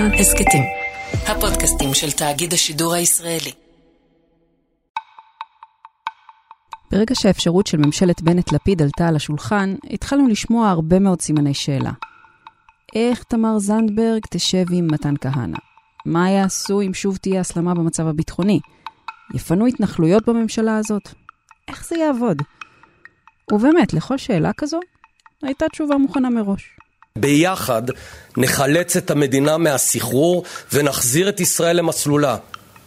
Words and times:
כאן 0.00 0.14
הסכתים, 0.14 0.62
הפודקאסטים 1.12 1.94
של 1.94 2.10
תאגיד 2.10 2.52
השידור 2.52 2.94
הישראלי. 2.94 3.52
ברגע 6.90 7.14
שהאפשרות 7.14 7.66
של 7.66 7.78
ממשלת 7.78 8.22
בנט-לפיד 8.22 8.82
עלתה 8.82 9.08
על 9.08 9.16
השולחן, 9.16 9.74
התחלנו 9.90 10.28
לשמוע 10.28 10.68
הרבה 10.68 10.98
מאוד 10.98 11.20
סימני 11.20 11.54
שאלה. 11.54 11.90
איך 12.94 13.22
תמר 13.22 13.58
זנדברג 13.58 14.20
תשב 14.30 14.64
עם 14.72 14.86
מתן 14.92 15.14
כהנא? 15.20 15.58
מה 16.06 16.30
יעשו 16.30 16.80
אם 16.80 16.94
שוב 16.94 17.16
תהיה 17.16 17.40
הסלמה 17.40 17.74
במצב 17.74 18.06
הביטחוני? 18.06 18.60
יפנו 19.34 19.66
התנחלויות 19.66 20.28
בממשלה 20.28 20.76
הזאת? 20.76 21.08
איך 21.68 21.88
זה 21.88 21.96
יעבוד? 21.96 22.42
ובאמת, 23.52 23.92
לכל 23.92 24.18
שאלה 24.18 24.52
כזו, 24.52 24.80
הייתה 25.42 25.68
תשובה 25.68 25.96
מוכנה 25.96 26.30
מראש. 26.30 26.79
ביחד 27.20 27.82
נחלץ 28.36 28.96
את 28.96 29.10
המדינה 29.10 29.58
מהסחרור 29.58 30.44
ונחזיר 30.72 31.28
את 31.28 31.40
ישראל 31.40 31.76
למסלולה. 31.76 32.36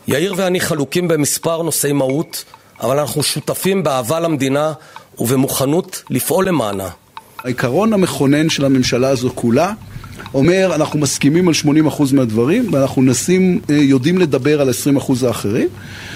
יאיר 0.07 0.33
ואני 0.37 0.59
חלוקים 0.59 1.07
במספר 1.07 1.61
נושאי 1.61 1.91
מהות, 1.91 2.43
אבל 2.81 2.99
אנחנו 2.99 3.23
שותפים 3.23 3.83
באהבה 3.83 4.19
למדינה 4.19 4.73
ובמוכנות 5.19 6.03
לפעול 6.09 6.47
למענה. 6.47 6.89
העיקרון 7.43 7.93
המכונן 7.93 8.49
של 8.49 8.65
הממשלה 8.65 9.09
הזו 9.09 9.29
כולה 9.35 9.73
אומר, 10.33 10.71
אנחנו 10.75 10.99
מסכימים 10.99 11.47
על 11.47 11.53
80% 11.53 12.13
מהדברים, 12.13 12.73
ואנחנו 12.73 13.01
נשים, 13.01 13.61
אה, 13.69 13.75
יודעים 13.75 14.17
לדבר 14.17 14.61
על 14.61 14.69
20% 14.69 15.23
האחרים. 15.23 15.67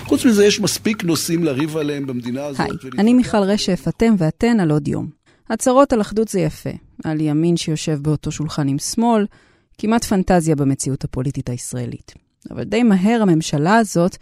חוץ 0.05 0.25
מזה, 0.25 0.45
יש 0.45 0.59
מספיק 0.59 1.03
נושאים 1.03 1.43
לריב 1.43 1.77
עליהם 1.77 2.07
במדינה 2.07 2.45
הזאת. 2.45 2.59
היי, 2.59 2.91
אני 2.99 3.13
מיכל 3.13 3.37
רשף, 3.37 3.85
אתם 3.87 4.15
ואתן 4.17 4.59
על 4.59 4.71
עוד 4.71 4.87
יום. 4.87 5.07
הצהרות 5.49 5.93
על 5.93 6.01
אחדות 6.01 6.27
זה 6.27 6.39
יפה, 6.39 6.69
על 7.03 7.21
ימין 7.21 7.57
שיושב 7.57 7.99
באותו 8.01 8.31
שולחן 8.31 8.67
עם 8.67 8.79
שמאל, 8.79 9.25
כמעט 9.77 10.03
פנטזיה 10.03 10.55
במציאות 10.55 11.03
הפוליטית 11.03 11.49
הישראלית. 11.49 12.13
אבל 12.51 12.63
די 12.63 12.83
מהר 12.83 13.21
הממשלה 13.21 13.77
הזאת, 13.77 14.17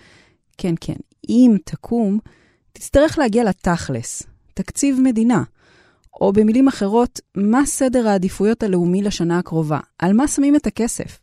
כן, 0.58 0.74
כן, 0.82 0.96
אם 1.30 1.56
תקום, 1.66 2.20
תצטרך 2.74 3.18
להגיע 3.18 3.44
לתכלס, 3.44 4.24
תקציב 4.54 5.00
מדינה. 5.04 5.44
או 6.22 6.34
במילים 6.34 6.68
אחרות, 6.68 7.20
מה 7.38 7.66
סדר 7.66 8.08
העדיפויות 8.08 8.64
הלאומי 8.64 9.02
לשנה 9.02 9.40
הקרובה? 9.40 9.80
על 10.00 10.14
מה 10.14 10.28
שמים 10.28 10.56
את 10.56 10.68
הכסף? 10.68 11.20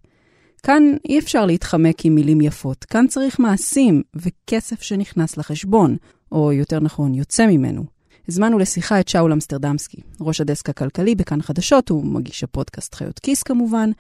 כאן 0.63 0.83
אי 1.05 1.19
אפשר 1.19 1.47
להתחמק 1.47 2.05
עם 2.05 2.15
מילים 2.15 2.41
יפות, 2.41 2.85
כאן 2.85 3.07
צריך 3.09 3.41
מעשים 3.41 4.03
וכסף 4.17 4.83
שנכנס 4.83 5.37
לחשבון, 5.37 5.97
או 6.33 6.53
יותר 6.53 6.81
נכון, 6.81 7.15
יוצא 7.15 7.47
ממנו. 7.47 7.85
הזמנו 8.29 8.59
לשיחה 8.59 9.01
את 9.01 9.09
שאול 9.09 9.33
אמסטרדמסקי, 9.33 10.01
ראש 10.21 10.41
הדסק 10.41 10.69
הכלכלי 10.69 11.15
בכאן 11.15 11.43
חדשות, 11.43 11.89
הוא 11.89 12.05
מגיש 12.05 12.45
הפודקאסט 12.45 12.95
חיות 12.95 13.19
כיס 13.19 13.43
כמובן, 13.43 13.91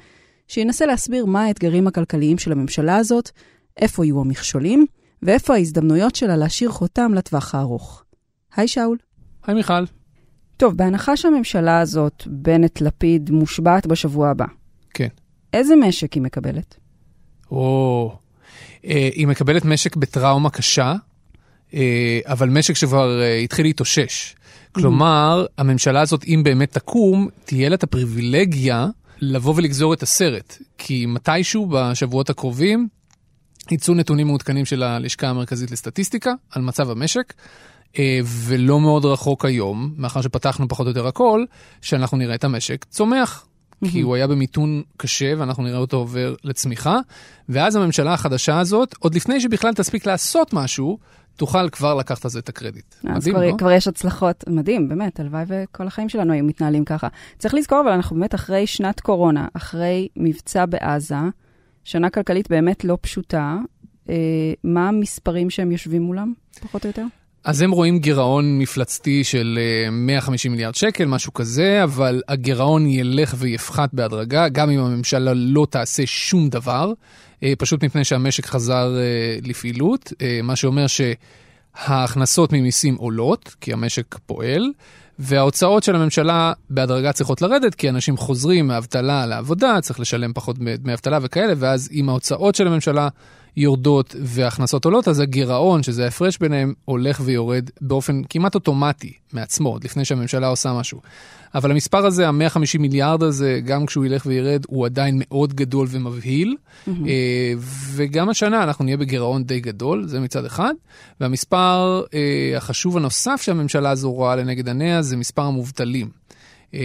שינסה 0.48 0.86
להסביר 0.86 1.26
מה 1.26 1.44
האתגרים 1.44 1.86
הכלכליים 1.86 2.38
של 2.38 2.52
הממשלה 2.52 2.96
הזאת, 2.96 3.30
איפה 3.76 4.04
יהיו 4.04 4.20
המכשולים, 4.20 4.86
ואיפה 5.22 5.54
ההזדמנויות 5.54 6.14
שלה 6.14 6.36
להשאיר 6.36 6.70
חותם 6.70 7.14
לטווח 7.14 7.54
הארוך. 7.54 8.04
היי 8.56 8.68
שאול. 8.68 8.96
היי 9.46 9.54
מיכל. 9.54 9.84
טוב, 10.56 10.76
בהנחה 10.76 11.16
שהממשלה 11.16 11.80
הזאת, 11.80 12.22
בנט-לפיד, 12.26 13.30
מושבעת 13.30 13.86
בשבוע 13.86 14.30
הבא. 14.30 14.46
כן. 14.94 15.08
איזה 15.52 15.76
משק 15.76 16.12
היא 16.12 16.22
מקבלת? 16.22 16.76
או, 17.50 18.16
אה, 18.84 19.10
היא 19.14 19.26
מקבלת 19.26 19.64
משק 19.64 19.96
בטראומה 19.96 20.50
קשה, 20.50 20.94
אבל 22.24 22.48
משק 22.48 22.74
שכבר 22.74 23.20
אה, 23.20 23.38
התחיל 23.38 23.66
להתאושש. 23.66 24.34
כלומר, 24.72 25.46
הממשלה 25.58 26.00
הזאת, 26.00 26.24
אם 26.24 26.40
באמת 26.44 26.72
תקום, 26.72 27.28
תהיה 27.44 27.68
לה 27.68 27.74
את 27.74 27.82
הפריבילגיה 27.82 28.86
לבוא 29.20 29.54
ולגזור 29.56 29.94
את 29.94 30.02
הסרט. 30.02 30.58
כי 30.78 31.06
מתישהו 31.06 31.66
בשבועות 31.70 32.30
הקרובים 32.30 32.88
יצאו 33.70 33.94
נתונים 33.94 34.26
מעודכנים 34.26 34.64
של 34.64 34.82
הלשכה 34.82 35.28
המרכזית 35.28 35.70
לסטטיסטיקה 35.70 36.32
על 36.50 36.62
מצב 36.62 36.90
המשק. 36.90 37.34
אה, 37.98 38.20
ולא 38.24 38.80
מאוד 38.80 39.04
רחוק 39.04 39.44
היום, 39.44 39.94
מאחר 39.96 40.20
שפתחנו 40.20 40.68
פחות 40.68 40.86
או 40.86 40.90
יותר 40.90 41.06
הכל, 41.06 41.44
שאנחנו 41.82 42.18
נראה 42.18 42.34
את 42.34 42.44
המשק 42.44 42.84
צומח. 42.84 43.46
כי 43.90 44.00
הוא 44.00 44.14
היה 44.14 44.26
במיתון 44.26 44.82
קשה 44.96 45.32
ואנחנו 45.38 45.62
נראה 45.62 45.78
אותו 45.78 45.96
עובר 45.96 46.34
לצמיחה, 46.44 46.98
ואז 47.48 47.76
הממשלה 47.76 48.14
החדשה 48.14 48.60
הזאת, 48.60 48.94
עוד 48.98 49.14
לפני 49.14 49.40
שבכלל 49.40 49.74
תספיק 49.74 50.06
לעשות 50.06 50.52
משהו, 50.52 50.98
תוכל 51.36 51.70
כבר 51.70 51.94
לקחת 51.94 52.24
על 52.24 52.30
זה 52.30 52.38
את 52.38 52.48
הקרדיט. 52.48 52.94
אז 53.04 53.28
מדהים, 53.28 53.34
כבר, 53.34 53.46
לא? 53.46 53.56
כבר 53.58 53.72
יש 53.72 53.88
הצלחות, 53.88 54.44
מדהים, 54.48 54.88
באמת, 54.88 55.20
הלוואי 55.20 55.44
וכל 55.48 55.86
החיים 55.86 56.08
שלנו 56.08 56.32
היו 56.32 56.44
מתנהלים 56.44 56.84
ככה. 56.84 57.08
צריך 57.38 57.54
לזכור, 57.54 57.80
אבל 57.80 57.90
אנחנו 57.90 58.16
באמת 58.16 58.34
אחרי 58.34 58.66
שנת 58.66 59.00
קורונה, 59.00 59.48
אחרי 59.54 60.08
מבצע 60.16 60.66
בעזה, 60.66 61.16
שנה 61.84 62.10
כלכלית 62.10 62.50
באמת 62.50 62.84
לא 62.84 62.98
פשוטה, 63.00 63.56
אה, 64.08 64.14
מה 64.64 64.88
המספרים 64.88 65.50
שהם 65.50 65.72
יושבים 65.72 66.02
מולם, 66.02 66.32
פחות 66.60 66.84
או 66.84 66.88
יותר? 66.88 67.04
אז 67.44 67.62
הם 67.62 67.70
רואים 67.70 67.98
גירעון 67.98 68.58
מפלצתי 68.58 69.24
של 69.24 69.58
150 69.92 70.50
אה, 70.50 70.54
מיליארד 70.54 70.74
שקל, 70.74 71.04
משהו 71.04 71.34
כזה, 71.34 71.84
אבל 71.84 72.22
הגירעון 72.28 72.86
ילך 72.86 73.34
ויפחת 73.38 73.90
בהדרגה, 73.92 74.48
גם 74.48 74.70
אם 74.70 74.80
הממשלה 74.80 75.32
לא 75.34 75.66
תעשה 75.70 76.02
שום 76.06 76.48
דבר, 76.48 76.92
אה, 77.42 77.52
פשוט 77.58 77.84
מפני 77.84 78.04
שהמשק 78.04 78.46
חזר 78.46 78.96
אה, 78.96 79.38
לפעילות, 79.42 80.12
מה 80.42 80.56
שאומר 80.56 80.86
שההכנסות 81.76 82.52
ממיסים 82.52 82.94
עולות, 82.96 83.54
כי 83.60 83.72
המשק 83.72 84.18
פועל, 84.26 84.72
וההוצאות 85.18 85.82
של 85.82 85.96
הממשלה 85.96 86.52
בהדרגה 86.70 87.12
צריכות 87.12 87.42
לרדת, 87.42 87.74
כי 87.74 87.88
אנשים 87.88 88.16
חוזרים 88.16 88.66
מאבטלה 88.66 89.26
לעבודה, 89.26 89.78
צריך 89.80 90.00
לשלם 90.00 90.32
פחות 90.32 90.58
דמי 90.58 90.94
אבטלה 90.94 91.18
וכאלה, 91.22 91.52
ואז 91.56 91.88
אם 91.92 92.08
ההוצאות 92.08 92.54
של 92.54 92.66
הממשלה 92.66 93.08
יורדות 93.56 94.16
והכנסות 94.22 94.84
עולות, 94.84 95.08
אז 95.08 95.20
הגירעון, 95.20 95.82
שזה 95.82 96.04
ההפרש 96.04 96.38
ביניהם, 96.38 96.74
הולך 96.84 97.20
ויורד 97.24 97.70
באופן 97.80 98.22
כמעט 98.30 98.54
אוטומטי 98.54 99.12
מעצמו, 99.32 99.68
עוד 99.68 99.84
לפני 99.84 100.04
שהממשלה 100.04 100.46
עושה 100.46 100.72
משהו. 100.72 101.00
אבל 101.54 101.70
המספר 101.70 102.06
הזה, 102.06 102.28
ה-150 102.28 102.78
מיליארד 102.78 103.22
הזה, 103.22 103.60
גם 103.64 103.86
כשהוא 103.86 104.04
ילך 104.04 104.26
וירד, 104.26 104.62
הוא 104.68 104.86
עדיין 104.86 105.22
מאוד 105.24 105.54
גדול 105.54 105.86
ומבהיל. 105.90 106.56
Mm-hmm. 106.56 106.90
וגם 107.94 108.28
השנה 108.28 108.62
אנחנו 108.62 108.84
נהיה 108.84 108.96
בגירעון 108.96 109.44
די 109.44 109.60
גדול, 109.60 110.06
זה 110.06 110.20
מצד 110.20 110.44
אחד. 110.44 110.72
והמספר 111.20 112.02
אה, 112.14 112.56
החשוב 112.56 112.96
הנוסף 112.96 113.42
שהממשלה 113.42 113.90
הזו 113.90 114.12
רואה 114.12 114.36
לנגד 114.36 114.68
עיניה 114.68 115.02
זה 115.02 115.16
מספר 115.16 115.42
המובטלים. 115.42 116.08
אה, 116.74 116.80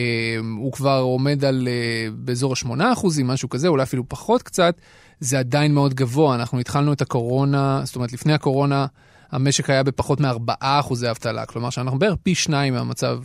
הוא 0.58 0.72
כבר 0.72 1.00
עומד 1.00 1.46
על 1.46 1.68
באזור 2.16 2.54
ה-8 2.54 2.94
אחוזים, 2.94 3.28
משהו 3.28 3.50
כזה, 3.50 3.68
אולי 3.68 3.84
אפילו 3.84 4.04
פחות 4.10 4.42
קצת. 4.44 4.76
זה 5.20 5.40
עדיין 5.40 5.74
מאוד 5.74 5.94
גבוה. 5.94 6.36
אנחנו 6.36 6.60
התחלנו 6.60 6.94
את 6.94 7.02
הקורונה, 7.02 7.82
זאת 7.84 7.96
אומרת, 7.96 8.14
לפני 8.14 8.34
הקורונה 8.34 8.86
המשק 9.32 9.70
היה 9.70 9.84
בפחות 9.84 10.20
מ-4 10.20 10.54
אחוזי 10.60 11.10
אבטלה, 11.10 11.46
כלומר 11.46 11.70
שאנחנו 11.70 12.00
בערך 12.00 12.16
פי 12.24 12.36
שניים 12.36 12.74
מהמצב 12.74 13.20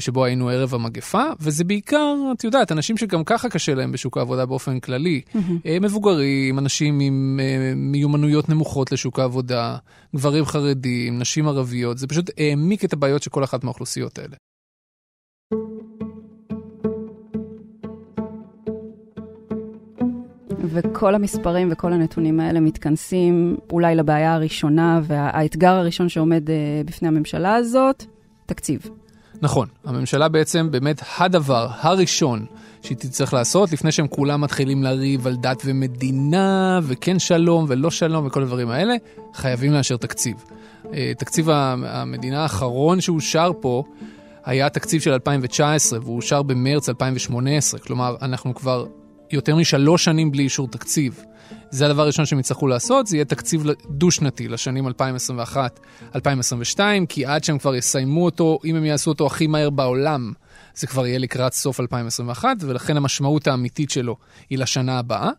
שבו 0.00 0.24
היינו 0.24 0.48
ערב 0.48 0.74
המגפה, 0.74 1.24
וזה 1.40 1.64
בעיקר, 1.64 2.14
את 2.32 2.44
יודעת, 2.44 2.72
אנשים 2.72 2.96
שגם 2.96 3.24
ככה 3.24 3.48
קשה 3.48 3.74
להם 3.74 3.92
בשוק 3.92 4.18
העבודה 4.18 4.46
באופן 4.46 4.80
כללי. 4.80 5.20
Mm-hmm. 5.28 5.68
מבוגרים, 5.80 6.58
אנשים 6.58 7.00
עם 7.00 7.40
אה, 7.42 7.72
מיומנויות 7.76 8.48
נמוכות 8.48 8.92
לשוק 8.92 9.18
העבודה, 9.18 9.76
גברים 10.16 10.44
חרדים, 10.44 11.18
נשים 11.18 11.48
ערביות, 11.48 11.98
זה 11.98 12.06
פשוט 12.06 12.30
העמיק 12.38 12.84
את 12.84 12.92
הבעיות 12.92 13.22
של 13.22 13.30
כל 13.30 13.44
אחת 13.44 13.64
מהאוכלוסיות 13.64 14.18
האלה. 14.18 14.36
וכל 20.64 21.14
המספרים 21.14 21.68
וכל 21.72 21.92
הנתונים 21.92 22.40
האלה 22.40 22.60
מתכנסים 22.60 23.56
אולי 23.72 23.94
לבעיה 23.94 24.34
הראשונה 24.34 25.00
והאתגר 25.02 25.72
הראשון 25.72 26.08
שעומד 26.08 26.50
בפני 26.84 27.08
הממשלה 27.08 27.54
הזאת, 27.54 28.04
תקציב. 28.46 28.90
נכון, 29.42 29.68
הממשלה 29.84 30.28
בעצם 30.28 30.70
באמת 30.70 31.02
הדבר 31.18 31.68
הראשון 31.80 32.46
שהיא 32.82 32.96
תצטרך 32.96 33.34
לעשות 33.34 33.72
לפני 33.72 33.92
שהם 33.92 34.08
כולם 34.08 34.40
מתחילים 34.40 34.82
לריב 34.82 35.26
על 35.26 35.36
דת 35.36 35.62
ומדינה 35.64 36.80
וכן 36.82 37.18
שלום 37.18 37.64
ולא 37.68 37.90
שלום 37.90 38.26
וכל 38.26 38.42
הדברים 38.42 38.70
האלה, 38.70 38.94
חייבים 39.34 39.72
לאשר 39.72 39.96
תקציב. 39.96 40.36
Uh, 40.84 40.88
תקציב 41.18 41.48
המדינה 41.50 42.42
האחרון 42.42 43.00
שאושר 43.00 43.50
פה 43.60 43.84
היה 44.44 44.68
תקציב 44.68 45.00
של 45.00 45.12
2019 45.12 45.98
והוא 46.02 46.16
אושר 46.16 46.42
במרץ 46.42 46.88
2018, 46.88 47.80
כלומר 47.80 48.16
אנחנו 48.22 48.54
כבר 48.54 48.86
יותר 49.30 49.56
משלוש 49.56 50.04
שנים 50.04 50.32
בלי 50.32 50.42
אישור 50.42 50.68
תקציב. 50.68 51.24
זה 51.70 51.86
הדבר 51.86 52.02
הראשון 52.02 52.26
שהם 52.26 52.38
יצטרכו 52.38 52.66
לעשות, 52.66 53.06
זה 53.06 53.16
יהיה 53.16 53.24
תקציב 53.24 53.64
דו-שנתי 53.90 54.48
לשנים 54.48 54.88
2021-2022, 54.88 56.80
כי 57.08 57.26
עד 57.26 57.44
שהם 57.44 57.58
כבר 57.58 57.74
יסיימו 57.74 58.24
אותו, 58.24 58.58
אם 58.64 58.76
הם 58.76 58.84
יעשו 58.84 59.10
אותו 59.10 59.26
הכי 59.26 59.46
מהר 59.46 59.70
בעולם, 59.70 60.32
זה 60.74 60.86
כבר 60.86 61.06
יהיה 61.06 61.18
לקראת 61.18 61.52
סוף 61.52 61.80
2021, 61.80 62.56
ולכן 62.60 62.96
המשמעות 62.96 63.46
האמיתית 63.46 63.90
שלו 63.90 64.16
היא 64.50 64.58
לשנה 64.58 64.98
הבאה. 64.98 65.30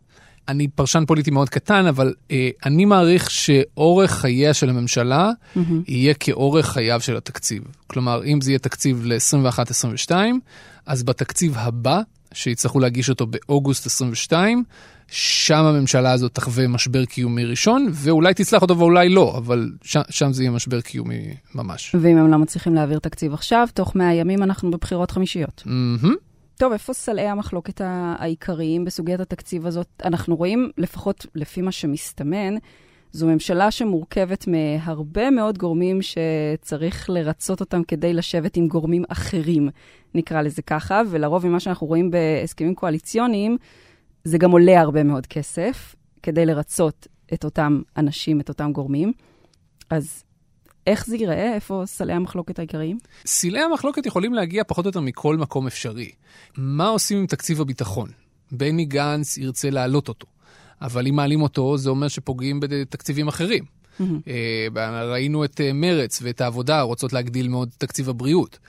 אני 0.48 0.68
פרשן 0.68 1.04
פוליטי 1.08 1.32
מאוד 1.32 1.50
קטן, 1.50 1.86
אבל 1.86 2.14
אה, 2.32 2.50
אני 2.66 2.86
מעריך 2.86 3.32
שאורך 3.32 4.12
חייה 4.12 4.54
של 4.54 4.70
הממשלה 4.70 5.32
mm-hmm. 5.32 5.60
יהיה 5.88 6.14
כאורך 6.14 6.66
חייו 6.70 7.02
של 7.02 7.18
התקציב. 7.18 7.64
כלומר, 7.88 8.26
אם 8.26 8.42
זה 8.42 8.52
יהיה 8.52 8.60
תקציב 8.60 9.06
ל-21-22, 9.06 10.12
אז 10.88 11.04
בתקציב 11.04 11.54
הבא, 11.58 12.02
שיצטרכו 12.34 12.80
להגיש 12.80 13.10
אותו 13.10 13.28
באוגוסט 13.28 13.86
22, 13.86 14.64
שם 15.08 15.64
הממשלה 15.66 16.12
הזאת 16.12 16.34
תחווה 16.36 16.68
משבר 16.68 17.06
קיומי 17.06 17.46
ראשון, 17.46 17.88
ואולי 17.92 18.34
תצלח 18.34 18.62
אותו 18.62 18.78
ואולי 18.78 19.10
לא, 19.10 19.38
אבל 19.38 19.72
ש- 19.84 19.98
שם 20.10 20.34
זה 20.34 20.44
יהיה 20.44 20.52
משבר 20.52 20.82
קיומי 20.82 21.34
ממש. 21.56 21.96
ואם 22.00 22.18
הם 22.18 22.32
לא 22.32 22.38
מצליחים 22.38 22.74
להעביר 22.76 23.00
תקציב 23.00 23.34
עכשיו, 23.34 23.68
תוך 23.74 23.96
100 23.96 24.14
ימים 24.14 24.44
אנחנו 24.44 24.72
בבחירות 24.72 25.12
חמישיות. 25.12 25.64
Mm-hmm. 25.66 26.08
טוב, 26.58 26.72
איפה 26.74 26.94
סלעי 26.94 27.28
המחלוקת 27.28 27.82
העיקריים 27.84 28.86
בסוגיית 28.86 29.20
התקציב 29.20 29.66
הזאת? 29.66 29.88
אנחנו 30.06 30.36
רואים, 30.36 30.70
לפחות 30.78 31.26
לפי 31.36 31.62
מה 31.62 31.72
שמסתמן, 31.72 32.56
זו 33.12 33.28
ממשלה 33.28 33.72
שמורכבת 33.72 34.46
מהרבה 34.48 35.30
מאוד 35.30 35.58
גורמים 35.58 36.00
שצריך 36.02 37.10
לרצות 37.10 37.60
אותם 37.60 37.84
כדי 37.84 38.14
לשבת 38.14 38.58
עם 38.58 38.68
גורמים 38.68 39.04
אחרים, 39.10 39.70
נקרא 40.16 40.42
לזה 40.42 40.62
ככה, 40.62 41.02
ולרוב 41.10 41.48
ממה 41.48 41.60
שאנחנו 41.60 41.88
רואים 41.88 42.12
בהסכמים 42.12 42.76
קואליציוניים, 42.76 43.58
זה 44.24 44.38
גם 44.38 44.52
עולה 44.52 44.82
הרבה 44.82 45.04
מאוד 45.04 45.26
כסף 45.26 45.96
כדי 46.24 46.46
לרצות 46.46 47.08
את 47.34 47.44
אותם 47.44 47.82
אנשים, 47.98 48.40
את 48.40 48.50
אותם 48.50 48.72
גורמים. 48.72 49.14
אז 49.90 50.24
איך 50.88 51.06
זה 51.06 51.16
ייראה? 51.16 51.54
איפה 51.54 51.84
סלי 51.86 52.14
המחלוקת 52.14 52.60
העיקריים? 52.60 52.98
סלעי 53.26 53.62
המחלוקת 53.64 54.06
יכולים 54.06 54.34
להגיע 54.34 54.64
פחות 54.64 54.86
או 54.86 54.90
יותר 54.90 55.00
מכל 55.00 55.38
מקום 55.38 55.68
אפשרי. 55.68 56.12
מה 56.58 56.88
עושים 56.88 57.18
עם 57.18 57.28
תקציב 57.28 57.62
הביטחון? 57.62 58.10
בני 58.52 58.86
גנץ 58.86 59.38
ירצה 59.38 59.70
להעלות 59.70 60.10
אותו, 60.10 60.28
אבל 60.82 61.08
אם 61.08 61.16
מעלים 61.16 61.42
אותו, 61.42 61.78
זה 61.78 61.90
אומר 61.90 62.08
שפוגעים 62.08 62.60
בתקציבים 62.60 63.28
אחרים. 63.28 63.64
Mm-hmm. 63.64 64.80
ראינו 65.04 65.44
את 65.44 65.62
אה, 65.62 65.74
מרץ 65.74 66.20
ואת 66.24 66.42
העבודה 66.42 66.82
רוצות 66.82 67.14
להגדיל 67.14 67.48
מאוד 67.48 67.70
תקציב 67.78 68.10
הבריאות. 68.10 68.60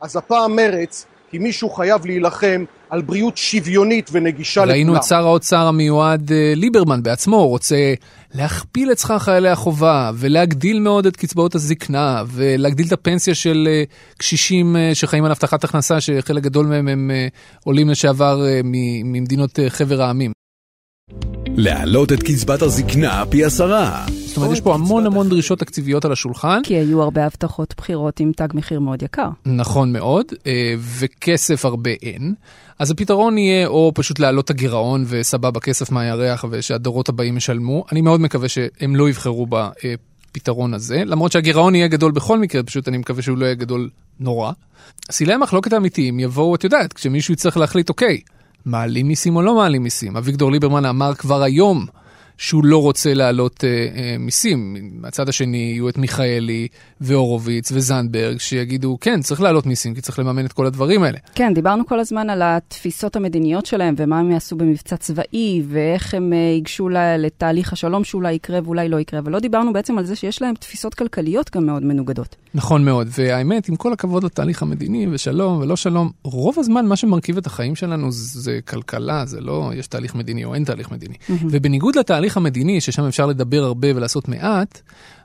אז 0.00 0.16
הפעם 0.16 0.56
מרץ, 0.56 1.06
כי 1.30 1.38
מישהו 1.38 1.70
חייב 1.70 2.06
להילחם 2.06 2.64
על 2.90 3.02
בריאות 3.02 3.36
שוויונית 3.36 4.10
ונגישה 4.12 4.60
לכולם. 4.60 4.74
ראינו 4.74 4.96
את 4.96 5.02
שר 5.02 5.26
האוצר 5.26 5.66
המיועד 5.66 6.32
אה, 6.32 6.52
ליברמן 6.56 7.02
בעצמו, 7.02 7.48
רוצה 7.48 7.94
להכפיל 8.34 8.92
את 8.92 8.98
שכר 8.98 9.18
חיילי 9.18 9.48
החובה 9.48 10.10
ולהגדיל 10.14 10.80
מאוד 10.80 11.06
את 11.06 11.16
קצבאות 11.16 11.54
הזקנה 11.54 12.22
ולהגדיל 12.26 12.86
את 12.86 12.92
הפנסיה 12.92 13.34
של 13.34 13.68
אה, 13.70 13.82
קשישים 14.18 14.76
אה, 14.76 14.94
שחיים 14.94 15.24
על 15.24 15.30
הבטחת 15.30 15.64
הכנסה, 15.64 16.00
שחלק 16.00 16.42
גדול 16.42 16.66
מהם 16.66 16.88
הם 16.88 17.10
עולים 17.64 17.88
לשעבר 17.88 18.40
ממדינות 19.04 19.58
חבר 19.68 20.02
העמים. 20.02 20.39
להעלות 21.56 22.12
את 22.12 22.22
קצבת 22.22 22.62
הזקנה 22.62 23.24
פי 23.30 23.44
עשרה. 23.44 24.06
זאת 24.08 24.36
אומרת, 24.36 24.52
יש 24.52 24.60
פה 24.60 24.74
המון 24.74 25.06
המון 25.06 25.28
דרישות 25.28 25.58
תקציביות 25.58 26.04
על 26.04 26.12
השולחן. 26.12 26.60
כי 26.62 26.74
היו 26.74 27.02
הרבה 27.02 27.26
הבטחות 27.26 27.74
בחירות 27.76 28.20
עם 28.20 28.32
תג 28.36 28.48
מחיר 28.54 28.80
מאוד 28.80 29.02
יקר. 29.02 29.28
נכון 29.46 29.92
מאוד, 29.92 30.26
אה, 30.46 30.74
וכסף 30.78 31.64
הרבה 31.64 31.90
אין. 32.02 32.34
אז 32.78 32.90
הפתרון 32.90 33.38
יהיה 33.38 33.66
או 33.66 33.92
פשוט 33.94 34.18
להעלות 34.18 34.44
את 34.44 34.50
הגירעון 34.50 35.04
וסבבה 35.08 35.60
כסף 35.60 35.90
מהירח 35.90 36.44
ושהדורות 36.50 37.08
הבאים 37.08 37.36
ישלמו. 37.36 37.84
אני 37.92 38.00
מאוד 38.00 38.20
מקווה 38.20 38.48
שהם 38.48 38.96
לא 38.96 39.08
יבחרו 39.08 39.46
בפתרון 39.46 40.74
הזה, 40.74 41.02
למרות 41.06 41.32
שהגירעון 41.32 41.74
יהיה 41.74 41.88
גדול 41.88 42.12
בכל 42.12 42.38
מקרה, 42.38 42.62
פשוט 42.62 42.88
אני 42.88 42.98
מקווה 42.98 43.22
שהוא 43.22 43.38
לא 43.38 43.44
יהיה 43.44 43.54
גדול 43.54 43.90
נורא. 44.20 44.52
סילי 45.10 45.34
המחלוקת 45.34 45.72
האמיתיים 45.72 46.20
יבואו, 46.20 46.54
את 46.54 46.64
יודעת, 46.64 46.92
כשמישהו 46.92 47.34
יצטרך 47.34 47.56
להחליט, 47.56 47.88
אוקיי, 47.88 48.20
מעלים 48.64 49.08
מיסים 49.08 49.36
או 49.36 49.42
לא 49.42 49.56
מעלים 49.56 49.82
מיסים. 49.82 50.16
אביגדור 50.16 50.52
ליברמן 50.52 50.84
אמר 50.84 51.14
כבר 51.14 51.42
היום 51.42 51.86
שהוא 52.40 52.64
לא 52.64 52.82
רוצה 52.82 53.14
להעלות 53.14 53.64
אה, 53.64 53.68
אה, 53.68 54.16
מיסים. 54.18 54.76
מהצד 54.92 55.28
השני 55.28 55.56
יהיו 55.56 55.88
את 55.88 55.98
מיכאלי 55.98 56.68
והורוביץ 57.00 57.72
וזנדברג 57.72 58.38
שיגידו, 58.38 58.98
כן, 59.00 59.20
צריך 59.20 59.40
להעלות 59.40 59.66
מיסים, 59.66 59.94
כי 59.94 60.00
צריך 60.00 60.18
לממן 60.18 60.46
את 60.46 60.52
כל 60.52 60.66
הדברים 60.66 61.02
האלה. 61.02 61.18
כן, 61.34 61.54
דיברנו 61.54 61.86
כל 61.86 62.00
הזמן 62.00 62.30
על 62.30 62.42
התפיסות 62.44 63.16
המדיניות 63.16 63.66
שלהם 63.66 63.94
ומה 63.98 64.18
הם 64.18 64.30
יעשו 64.30 64.56
במבצע 64.56 64.96
צבאי, 64.96 65.62
ואיך 65.68 66.14
הם 66.14 66.32
אה, 66.32 66.38
ייגשו 66.38 66.88
לתהליך 67.18 67.72
השלום 67.72 68.04
שאולי 68.04 68.32
יקרה 68.32 68.58
ואולי 68.64 68.88
לא 68.88 69.00
יקרה, 69.00 69.20
אבל 69.20 69.32
לא 69.32 69.38
דיברנו 69.38 69.72
בעצם 69.72 69.98
על 69.98 70.04
זה 70.04 70.16
שיש 70.16 70.42
להם 70.42 70.54
תפיסות 70.54 70.94
כלכליות 70.94 71.50
גם 71.56 71.66
מאוד 71.66 71.82
מנוגדות. 71.82 72.36
נכון 72.54 72.84
מאוד, 72.84 73.08
והאמת, 73.10 73.68
עם 73.68 73.76
כל 73.76 73.92
הכבוד 73.92 74.24
לתהליך 74.24 74.62
המדיני 74.62 75.06
ושלום 75.10 75.60
ולא 75.60 75.76
שלום, 75.76 76.10
רוב 76.22 76.58
הזמן 76.58 76.86
מה 76.86 76.96
שמרכיב 76.96 77.36
את 77.36 77.46
החיים 77.46 77.76
שלנו 77.76 78.12
זה 78.12 78.60
כלכלה, 78.64 79.26
זה 79.26 79.40
לא 79.40 79.70
יש 79.74 79.86
תהליך 79.86 80.14
מדיני 80.14 80.44
או 80.44 80.54
אין 80.54 80.64
תהליך 80.64 80.90
מדיני. 80.90 81.14
Mm-hmm. 81.14 81.32
ובניגוד 81.50 81.96
לתהליך 81.98 82.29
המדיני, 82.36 82.80
ששם 82.80 83.04
אפשר 83.04 83.26
לדבר 83.26 83.64
הרבה 83.64 83.88
ולעשות 83.96 84.28
מעט, 84.28 84.80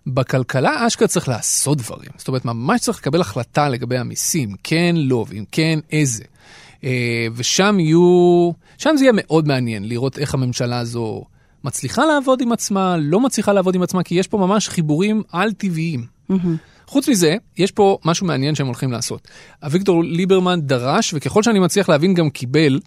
בכלכלה 0.08 0.88
אשכרה 0.88 1.08
צריך 1.08 1.30
לעשות 1.30 1.78
דברים. 1.78 2.10
זאת 2.18 2.28
אומרת, 2.28 2.46
ממש 2.46 2.82
צריך 2.82 2.98
לקבל 2.98 3.22
החלטה 3.22 3.70
לגבי 3.70 3.98
המיסים, 3.98 4.56
כן, 4.64 4.96
לא, 4.98 5.26
ואם 5.30 5.44
כן, 5.52 5.80
איזה. 5.92 6.24
אה, 6.84 7.28
ושם 7.36 7.80
יהיו, 7.80 8.52
שם 8.78 8.98
זה 8.98 9.04
יהיה 9.04 9.14
מאוד 9.16 9.48
מעניין 9.48 9.90
לראות 9.90 10.20
איך 10.20 10.34
הממשלה 10.34 10.80
הזו 10.80 11.24
מצליחה 11.64 12.06
לעבוד 12.06 12.42
עם 12.42 12.52
עצמה, 12.52 12.98
לא 12.98 13.20
מצליחה 13.20 13.54
לעבוד 13.54 13.76
עם 13.76 13.82
עצמה, 13.82 14.04
כי 14.04 14.16
יש 14.16 14.28
פה 14.28 14.38
ממש 14.38 14.70
חיבורים 14.70 15.24
על-טבעיים. 15.32 16.06
Mm-hmm. 16.32 16.36
חוץ 16.88 17.10
מזה, 17.10 17.36
יש 17.58 17.72
פה 17.72 17.98
משהו 18.06 18.28
מעניין 18.28 18.56
שהם 18.56 18.68
הולכים 18.68 18.92
לעשות. 18.92 19.28
אביגדור 19.64 20.04
ליברמן 20.04 20.62
דרש, 20.62 21.14
וככל 21.14 21.44
שאני 21.44 21.60
מצליח 21.60 21.90
להבין 21.90 22.14
גם 22.14 22.30
קיבל, 22.30 22.80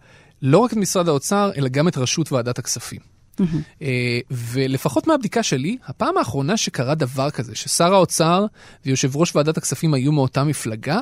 לא 0.43 0.59
רק 0.59 0.73
את 0.73 0.77
משרד 0.77 1.09
האוצר, 1.09 1.51
אלא 1.57 1.69
גם 1.69 1.89
את 1.89 1.99
רשות 1.99 2.33
ועדת 2.33 2.59
הכספים. 2.59 3.18
Mm-hmm. 3.41 3.85
ולפחות 4.31 5.07
מהבדיקה 5.07 5.43
שלי, 5.43 5.77
הפעם 5.87 6.19
האחרונה 6.19 6.57
שקרה 6.57 6.95
דבר 6.95 7.31
כזה, 7.31 7.55
ששר 7.55 7.95
האוצר 7.95 8.47
ויושב 8.87 9.17
ראש 9.17 9.37
ועדת 9.37 9.57
הכספים 9.57 9.95
היו 9.95 10.13
מאותה 10.13 10.45
מפלגה, 10.45 11.01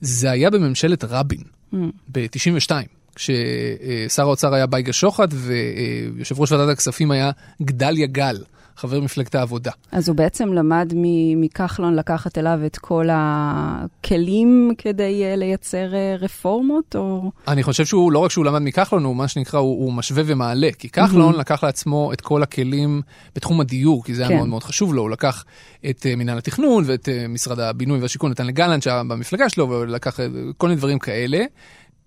זה 0.00 0.30
היה 0.30 0.50
בממשלת 0.50 1.04
רבין, 1.04 1.40
mm-hmm. 1.42 1.76
ב-92. 2.08 2.70
כששר 3.14 4.22
האוצר 4.22 4.54
היה 4.54 4.66
בייגה 4.66 4.92
שוחט 4.92 5.28
ויושב 5.32 6.40
ראש 6.40 6.52
ועדת 6.52 6.72
הכספים 6.72 7.10
היה 7.10 7.30
גדליה 7.62 8.06
גל. 8.06 8.36
חבר 8.78 9.00
מפלגת 9.00 9.34
העבודה. 9.34 9.70
אז 9.92 10.08
הוא 10.08 10.16
בעצם 10.16 10.52
למד 10.52 10.92
מכחלון 11.36 11.96
לקחת 11.96 12.38
אליו 12.38 12.58
את 12.66 12.76
כל 12.76 13.08
הכלים 13.12 14.72
כדי 14.78 15.22
uh, 15.22 15.36
לייצר 15.36 15.90
uh, 15.90 16.22
רפורמות, 16.22 16.96
או... 16.96 17.30
אני 17.48 17.62
חושב 17.62 17.84
שהוא, 17.84 18.12
לא 18.12 18.18
רק 18.18 18.30
שהוא 18.30 18.44
למד 18.44 18.62
מכחלון, 18.62 19.04
הוא 19.04 19.16
מה 19.16 19.28
שנקרא, 19.28 19.60
הוא, 19.60 19.84
הוא 19.84 19.92
משווה 19.92 20.22
ומעלה. 20.26 20.68
כי 20.78 20.88
כחלון 20.88 21.34
mm-hmm. 21.34 21.38
לקח 21.38 21.64
לעצמו 21.64 22.12
את 22.12 22.20
כל 22.20 22.42
הכלים 22.42 23.02
בתחום 23.36 23.60
הדיור, 23.60 24.04
כי 24.04 24.14
זה 24.14 24.22
כן. 24.22 24.28
היה 24.28 24.36
מאוד 24.38 24.48
מאוד 24.48 24.62
חשוב 24.62 24.94
לו. 24.94 25.02
הוא 25.02 25.10
לקח 25.10 25.44
את 25.90 26.06
uh, 26.12 26.16
מינהל 26.16 26.38
התכנון 26.38 26.84
ואת 26.86 27.08
uh, 27.08 27.28
משרד 27.28 27.60
הבינוי 27.60 27.98
והשיכון, 27.98 28.30
נתן 28.30 28.46
לגלנט 28.46 28.82
שהיה 28.82 29.02
במפלגה 29.02 29.48
שלו, 29.48 29.68
ולקח 29.68 30.20
uh, 30.20 30.22
כל 30.56 30.66
מיני 30.66 30.78
דברים 30.78 30.98
כאלה. 30.98 31.44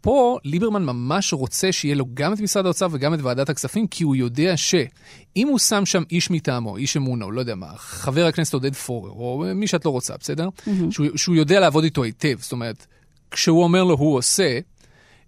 פה 0.02 0.38
ליברמן 0.44 0.86
ממש 0.86 1.34
רוצה 1.34 1.72
שיהיה 1.72 1.96
לו 1.96 2.06
גם 2.14 2.34
את 2.34 2.40
משרד 2.40 2.66
האוצר 2.66 2.88
וגם 2.92 3.14
את 3.14 3.22
ועדת 3.22 3.50
הכספים, 3.50 3.88
כי 3.88 4.04
הוא 4.04 4.16
יודע 4.16 4.58
שאם 4.58 5.48
הוא 5.48 5.60
שם 5.60 5.86
שם 5.86 6.04
איש 6.12 6.32
מטעמו, 6.32 6.78
איש 6.78 6.98
אמונה, 6.98 7.26
או 7.26 7.32
לא 7.32 7.40
יודע 7.40 7.56
מה, 7.56 7.74
חבר 7.76 8.26
הכנסת 8.26 8.54
עודד 8.54 8.76
פורר, 8.76 9.10
או 9.10 9.46
מי 9.56 9.68
שאת 9.68 9.86
לא 9.86 9.90
רוצה, 9.90 10.14
בסדר? 10.20 10.48
Mm-hmm. 10.48 10.72
שהוא, 10.92 11.08
שהוא 11.16 11.36
יודע 11.36 11.60
לעבוד 11.60 11.84
איתו 11.84 12.04
היטב, 12.04 12.38
זאת 12.40 12.52
אומרת, 12.52 12.86
כשהוא 13.32 13.64
אומר 13.64 13.84
לו 13.84 13.96
הוא 13.96 14.18
עושה, 14.18 14.60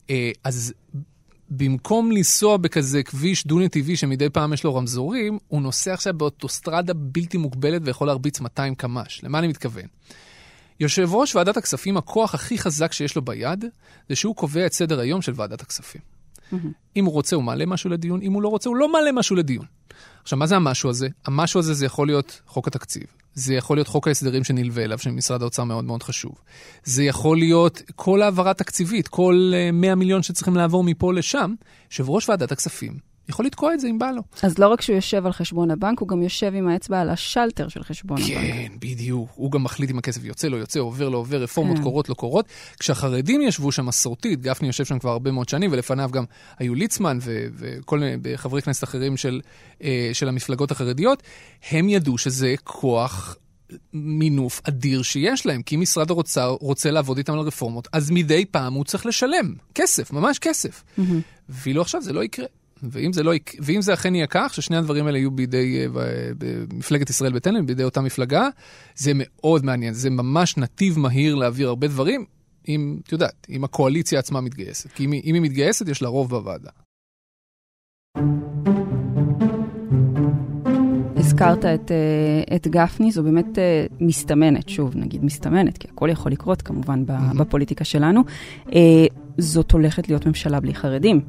אה, 0.10 0.32
אז 0.44 0.74
במקום 1.50 2.12
לנסוע 2.12 2.58
בכזה 2.58 3.04
כביש 3.04 3.48
דו-נתיבי 3.48 3.96
שמדי 3.96 4.30
פעם 4.30 4.54
יש 4.54 4.64
לו 4.64 4.76
רמזורים, 4.76 5.40
הוא 5.48 5.62
נוסע 5.62 5.94
עכשיו 5.94 6.14
באוטוסטרדה 6.14 6.94
בלתי 6.94 7.38
מוגבלת 7.38 7.82
ויכול 7.86 8.08
להרביץ 8.08 8.40
200 8.40 8.76
קמ"ש. 8.76 9.24
למה 9.24 9.40
אני 9.40 9.48
מתכוון? 9.48 9.86
יושב 10.80 11.10
ראש 11.14 11.36
ועדת 11.36 11.58
הכספים, 11.58 11.98
הכוח 11.98 12.36
הכי 12.36 12.58
חזק 12.58 12.94
שיש 12.94 13.16
לו 13.16 13.22
ביד, 13.22 13.66
זה 14.10 14.16
שהוא 14.16 14.36
קובע 14.36 14.66
את 14.66 14.74
סדר 14.74 15.00
היום 15.00 15.22
של 15.22 15.34
ועדת 15.36 15.62
הכספים. 15.62 16.02
Mm-hmm. 16.02 16.56
אם 16.96 17.06
הוא 17.06 17.14
רוצה, 17.14 17.36
הוא 17.36 17.44
מעלה 17.44 17.66
משהו 17.66 17.90
לדיון, 17.90 18.22
אם 18.22 18.34
הוא 18.34 18.42
לא 18.42 18.48
רוצה, 18.48 18.70
הוא 18.70 18.78
לא 18.78 18.92
מעלה 18.92 19.12
משהו 19.12 19.36
לדיון. 19.36 19.66
עכשיו, 20.24 20.40
מה 20.40 20.48
זה 20.48 20.56
המשהו 20.56 20.90
הזה? 20.90 21.08
המשהו 21.26 21.60
הזה 21.60 21.74
זה 21.74 21.86
יכול 21.86 22.08
להיות 22.08 22.42
חוק 22.48 22.68
התקציב. 22.68 23.04
זה 23.36 23.54
יכול 23.54 23.78
להיות 23.78 23.88
חוק 23.88 24.08
ההסדרים 24.08 24.44
שנלווה 24.44 24.84
אליו, 24.84 25.00
שמשרד 25.00 25.42
האוצר 25.42 25.64
מאוד 25.64 25.86
מאוד 25.86 26.04
חשוב. 26.04 26.36
זה 26.84 27.04
יכול 27.04 27.38
להיות 27.38 27.82
כל 27.96 28.22
העברה 28.22 28.54
תקציבית, 28.54 29.08
כל 29.08 29.52
100 29.74 29.90
אה, 29.90 29.96
מיליון 29.96 30.24
שצריכים 30.24 30.56
לעבור 30.56 30.84
מפה 30.84 31.14
לשם. 31.14 31.54
יושב 31.90 32.10
ראש 32.10 32.30
ועדת 32.30 32.52
הכספים 32.52 33.13
יכול 33.30 33.46
לתקוע 33.46 33.74
את 33.74 33.80
זה 33.80 33.88
אם 33.88 34.00
בא 34.00 34.12
לו. 34.12 34.22
אז 34.44 34.58
לא 34.58 34.68
רק 34.68 34.82
שהוא 34.82 34.96
יושב 34.96 35.26
על 35.26 35.32
חשבון 35.32 35.72
הבנק, 35.72 36.00
הוא 36.00 36.08
גם 36.08 36.22
יושב 36.22 36.52
עם 36.56 36.68
האצבע 36.68 37.02
על 37.02 37.10
השלטר 37.10 37.68
של 37.68 37.84
חשבון 37.84 38.18
כן, 38.18 38.38
הבנק. 38.38 38.54
כן, 38.54 38.72
בדיוק. 38.80 39.30
הוא 39.36 39.52
גם 39.52 39.64
מחליט 39.64 39.92
אם 39.92 39.98
הכסף 39.98 40.24
יוצא, 40.24 40.48
לא 40.48 40.58
יוצא, 40.58 40.80
עובר, 40.80 41.10
לא 41.10 41.18
עובר, 41.18 41.38
רפורמות 41.38 41.78
כן. 41.78 41.84
קורות, 41.84 42.10
לא 42.10 42.14
קורות. 42.14 42.46
כשהחרדים 42.80 43.42
ישבו 43.42 43.72
שם 43.72 43.86
מסורתית, 43.86 44.42
גפני 44.42 44.68
יושב 44.68 44.86
שם 44.86 45.00
כבר 45.00 45.12
הרבה 45.12 45.32
מאוד 45.32 45.50
שנים, 45.50 45.72
ולפניו 45.72 46.10
גם 46.14 46.24
היו 46.60 46.76
ליצמן 46.76 47.18
ו- 47.22 47.48
וכל 47.56 48.00
מיני 48.00 48.38
חברי 48.38 48.62
כנסת 48.62 48.84
אחרים 48.84 49.18
של, 49.18 49.42
אה, 49.84 50.10
של 50.14 50.28
המפלגות 50.28 50.72
החרדיות, 50.72 51.24
הם 51.72 51.90
ידעו 51.90 52.18
שזה 52.18 52.56
כוח 52.64 53.38
מינוף 53.94 54.62
אדיר 54.64 55.02
שיש 55.02 55.46
להם, 55.46 55.62
כי 55.62 55.76
אם 55.76 55.82
משרד 55.82 56.10
האוצר 56.10 56.58
רוצה 56.62 56.92
לעבוד 56.92 57.18
איתם 57.18 57.34
על 57.34 57.40
רפורמות, 57.40 57.88
אז 57.94 58.12
מדי 58.12 58.46
פעם 58.46 58.74
הוא 58.74 58.84
צריך 58.84 59.06
לשלם 59.06 59.54
כסף, 59.76 60.14
ממש 60.14 60.40
כסף. 60.40 60.84
Mm-hmm. 60.84 61.02
ואילו 61.50 61.82
עכשיו 61.82 62.02
זה 62.02 62.14
לא 62.14 62.24
יקרה. 62.24 62.46
ואם 62.92 63.14
זה, 63.14 63.24
לא, 63.24 63.32
ואם 63.60 63.82
זה 63.82 63.94
אכן 63.94 64.16
יהיה 64.16 64.28
כך, 64.28 64.54
ששני 64.54 64.78
הדברים 64.78 65.06
האלה 65.06 65.18
יהיו 65.18 65.32
בידי 65.32 65.88
מפלגת 66.74 67.10
ישראל 67.10 67.34
ביתנו, 67.34 67.66
בידי 67.66 67.84
אותה 67.84 68.02
מפלגה, 68.02 68.48
זה 68.96 69.12
מאוד 69.16 69.66
מעניין. 69.66 69.94
זה 69.94 70.10
ממש 70.10 70.58
נתיב 70.58 71.00
מהיר 71.00 71.36
להעביר 71.36 71.68
הרבה 71.68 71.88
דברים, 71.88 72.26
אם, 72.68 73.00
את 73.04 73.12
יודעת, 73.12 73.48
אם 73.50 73.64
הקואליציה 73.64 74.20
עצמה 74.20 74.42
מתגייסת. 74.42 74.92
כי 74.92 75.06
אם, 75.06 75.14
אם 75.14 75.34
היא 75.34 75.42
מתגייסת, 75.42 75.88
יש 75.88 76.02
לה 76.02 76.08
רוב 76.08 76.30
בוועדה. 76.30 76.70
הזכרת 81.18 81.66
את, 81.66 81.92
אה, 81.92 82.56
את 82.56 82.68
גפני, 82.68 83.12
זו 83.12 83.24
באמת 83.24 83.60
אה, 83.60 83.86
מסתמנת, 84.00 84.70
שוב, 84.70 84.96
נגיד 84.96 85.26
מסתמנת, 85.26 85.78
כי 85.78 85.88
הכל 85.94 86.10
יכול 86.12 86.32
לקרות 86.32 86.62
כמובן 86.62 87.04
בפוליטיקה 87.38 87.84
שלנו. 87.84 88.22
אה, 88.76 89.06
זאת 89.38 89.72
הולכת 89.72 90.08
להיות 90.10 90.26
ממשלה 90.26 90.60
בלי 90.60 90.76
חרדים. 90.76 91.22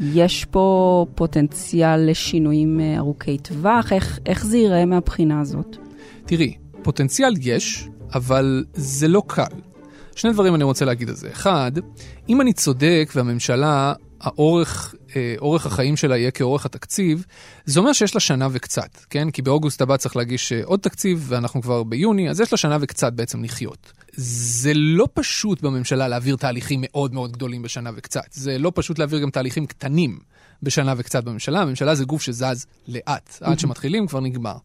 יש 0.00 0.44
פה 0.44 1.06
פוטנציאל 1.14 2.10
לשינויים 2.10 2.80
ארוכי 2.98 3.38
טווח, 3.38 3.92
איך, 3.92 4.18
איך 4.26 4.46
זה 4.46 4.56
ייראה 4.56 4.84
מהבחינה 4.84 5.40
הזאת? 5.40 5.76
תראי, 6.26 6.54
פוטנציאל 6.82 7.34
יש, 7.40 7.88
אבל 8.14 8.64
זה 8.74 9.08
לא 9.08 9.22
קל. 9.26 9.42
שני 10.16 10.32
דברים 10.32 10.54
אני 10.54 10.64
רוצה 10.64 10.84
להגיד 10.84 11.08
על 11.08 11.14
זה. 11.14 11.28
אחד, 11.32 11.72
אם 12.28 12.40
אני 12.40 12.52
צודק 12.52 13.12
והממשלה 13.14 13.92
האורך, 14.20 14.94
אה, 15.16 15.34
אורך 15.38 15.66
החיים 15.66 15.96
שלה 15.96 16.16
יהיה 16.16 16.30
כאורך 16.30 16.66
התקציב, 16.66 17.24
זה 17.64 17.80
אומר 17.80 17.92
שיש 17.92 18.14
לה 18.14 18.20
שנה 18.20 18.48
וקצת, 18.52 18.90
כן? 19.10 19.30
כי 19.30 19.42
באוגוסט 19.42 19.82
הבא 19.82 19.96
צריך 19.96 20.16
להגיש 20.16 20.52
אה, 20.52 20.60
עוד 20.64 20.80
תקציב, 20.80 21.26
ואנחנו 21.28 21.62
כבר 21.62 21.82
ביוני, 21.82 22.30
אז 22.30 22.40
יש 22.40 22.52
לה 22.52 22.58
שנה 22.58 22.78
וקצת 22.80 23.12
בעצם 23.12 23.44
לחיות. 23.44 23.92
זה 24.16 24.72
לא 24.74 25.08
פשוט 25.14 25.60
בממשלה 25.60 26.08
להעביר 26.08 26.36
תהליכים 26.36 26.80
מאוד 26.82 27.14
מאוד 27.14 27.32
גדולים 27.32 27.62
בשנה 27.62 27.90
וקצת. 27.94 28.32
זה 28.32 28.58
לא 28.58 28.72
פשוט 28.74 28.98
להעביר 28.98 29.18
גם 29.18 29.30
תהליכים 29.30 29.66
קטנים 29.66 30.18
בשנה 30.62 30.94
וקצת 30.96 31.24
בממשלה. 31.24 31.60
הממשלה 31.60 31.94
זה 31.94 32.04
גוף 32.04 32.22
שזז 32.22 32.66
לאט, 32.88 33.38
עד 33.40 33.58
שמתחילים 33.58 34.06
כבר 34.06 34.20
נגמר. 34.20 34.56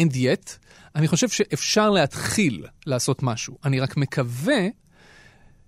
And 0.00 0.12
yet, 0.12 0.50
אני 0.94 1.08
חושב 1.08 1.28
שאפשר 1.28 1.90
להתחיל 1.90 2.66
לעשות 2.86 3.22
משהו. 3.22 3.58
אני 3.64 3.80
רק 3.80 3.96
מקווה 3.96 4.66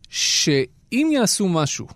שאם 0.09 1.11
יעשו 1.13 1.49
משהו 1.49 1.87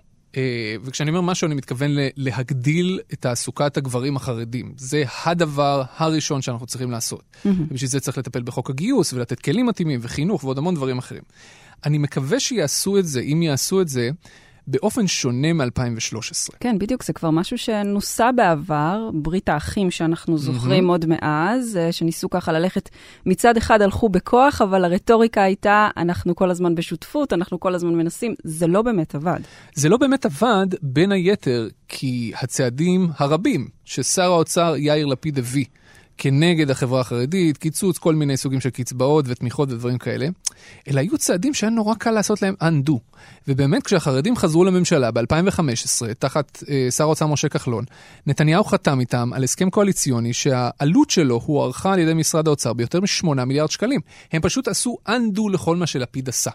וכשאני 0.84 1.10
אומר 1.10 1.20
משהו, 1.20 1.46
אני 1.46 1.54
מתכוון 1.54 1.90
להגדיל 2.16 3.00
את 3.12 3.20
תעסוקת 3.20 3.76
הגברים 3.76 4.16
החרדים. 4.16 4.74
זה 4.76 5.04
הדבר 5.24 5.82
הראשון 5.96 6.42
שאנחנו 6.42 6.66
צריכים 6.66 6.90
לעשות. 6.90 7.20
Mm-hmm. 7.20 7.48
ובשביל 7.70 7.90
זה 7.90 8.00
צריך 8.00 8.18
לטפל 8.18 8.42
בחוק 8.42 8.70
הגיוס 8.70 9.12
ולתת 9.12 9.40
כלים 9.40 9.66
מתאימים 9.66 10.00
וחינוך 10.02 10.44
ועוד 10.44 10.58
המון 10.58 10.74
דברים 10.74 10.98
אחרים. 10.98 11.22
אני 11.84 11.98
מקווה 11.98 12.40
שיעשו 12.40 12.98
את 12.98 13.06
זה, 13.06 13.20
אם 13.20 13.42
יעשו 13.42 13.80
את 13.80 13.88
זה, 13.88 14.10
באופן 14.66 15.06
שונה 15.06 15.52
מ-2013. 15.52 16.56
כן, 16.60 16.78
בדיוק, 16.78 17.04
זה 17.04 17.12
כבר 17.12 17.30
משהו 17.30 17.58
שנוסה 17.58 18.32
בעבר, 18.32 19.10
ברית 19.14 19.48
האחים 19.48 19.90
שאנחנו 19.90 20.38
זוכרים 20.38 20.84
mm-hmm. 20.84 20.92
עוד 20.92 21.06
מאז, 21.06 21.76
אה, 21.76 21.92
שניסו 21.92 22.30
ככה 22.30 22.52
ללכת, 22.52 22.88
מצד 23.26 23.56
אחד 23.56 23.82
הלכו 23.82 24.08
בכוח, 24.08 24.62
אבל 24.62 24.84
הרטוריקה 24.84 25.42
הייתה, 25.42 25.88
אנחנו 25.96 26.34
כל 26.34 26.50
הזמן 26.50 26.74
בשותפות, 26.74 27.32
אנחנו 27.32 27.60
כל 27.60 27.74
הזמן 27.74 27.94
מנסים, 27.94 28.34
זה 28.44 28.66
לא 28.66 28.82
באמת 28.82 29.14
עבד. 29.14 29.40
זה 29.74 29.88
לא 29.88 29.96
באמת 29.96 30.24
עבד, 30.24 30.66
בין 30.82 31.12
היתר, 31.12 31.68
כי 31.88 32.32
הצעדים 32.42 33.08
הרבים 33.18 33.68
ששר 33.84 34.22
האוצר 34.32 34.74
יאיר 34.76 35.06
לפיד 35.06 35.38
הביא, 35.38 35.64
כנגד 36.18 36.70
החברה 36.70 37.00
החרדית, 37.00 37.56
קיצוץ 37.58 37.98
כל 37.98 38.14
מיני 38.14 38.36
סוגים 38.36 38.60
של 38.60 38.70
קצבאות 38.70 39.24
ותמיכות 39.28 39.72
ודברים 39.72 39.98
כאלה, 39.98 40.28
אלא 40.88 41.00
היו 41.00 41.18
צעדים 41.18 41.54
שהיה 41.54 41.70
נורא 41.70 41.94
קל 41.94 42.10
לעשות 42.10 42.42
להם 42.42 42.54
undo. 42.62 42.92
ובאמת 43.48 43.82
כשהחרדים 43.82 44.36
חזרו 44.36 44.64
לממשלה 44.64 45.10
ב-2015, 45.10 46.14
תחת 46.18 46.62
אה, 46.68 46.90
שר 46.90 47.04
האוצר 47.04 47.26
משה 47.26 47.48
כחלון, 47.48 47.84
נתניהו 48.26 48.64
חתם 48.64 49.00
איתם 49.00 49.30
על 49.32 49.44
הסכם 49.44 49.70
קואליציוני 49.70 50.32
שהעלות 50.32 51.10
שלו 51.10 51.40
הוערכה 51.44 51.92
על 51.92 51.98
ידי 51.98 52.14
משרד 52.14 52.46
האוצר 52.46 52.72
ביותר 52.72 53.00
מ-8 53.00 53.44
מיליארד 53.44 53.70
שקלים. 53.70 54.00
הם 54.32 54.42
פשוט 54.42 54.68
עשו 54.68 54.96
undo 55.08 55.52
לכל 55.52 55.76
מה 55.76 55.86
שלפיד 55.86 56.28
עשה. 56.28 56.50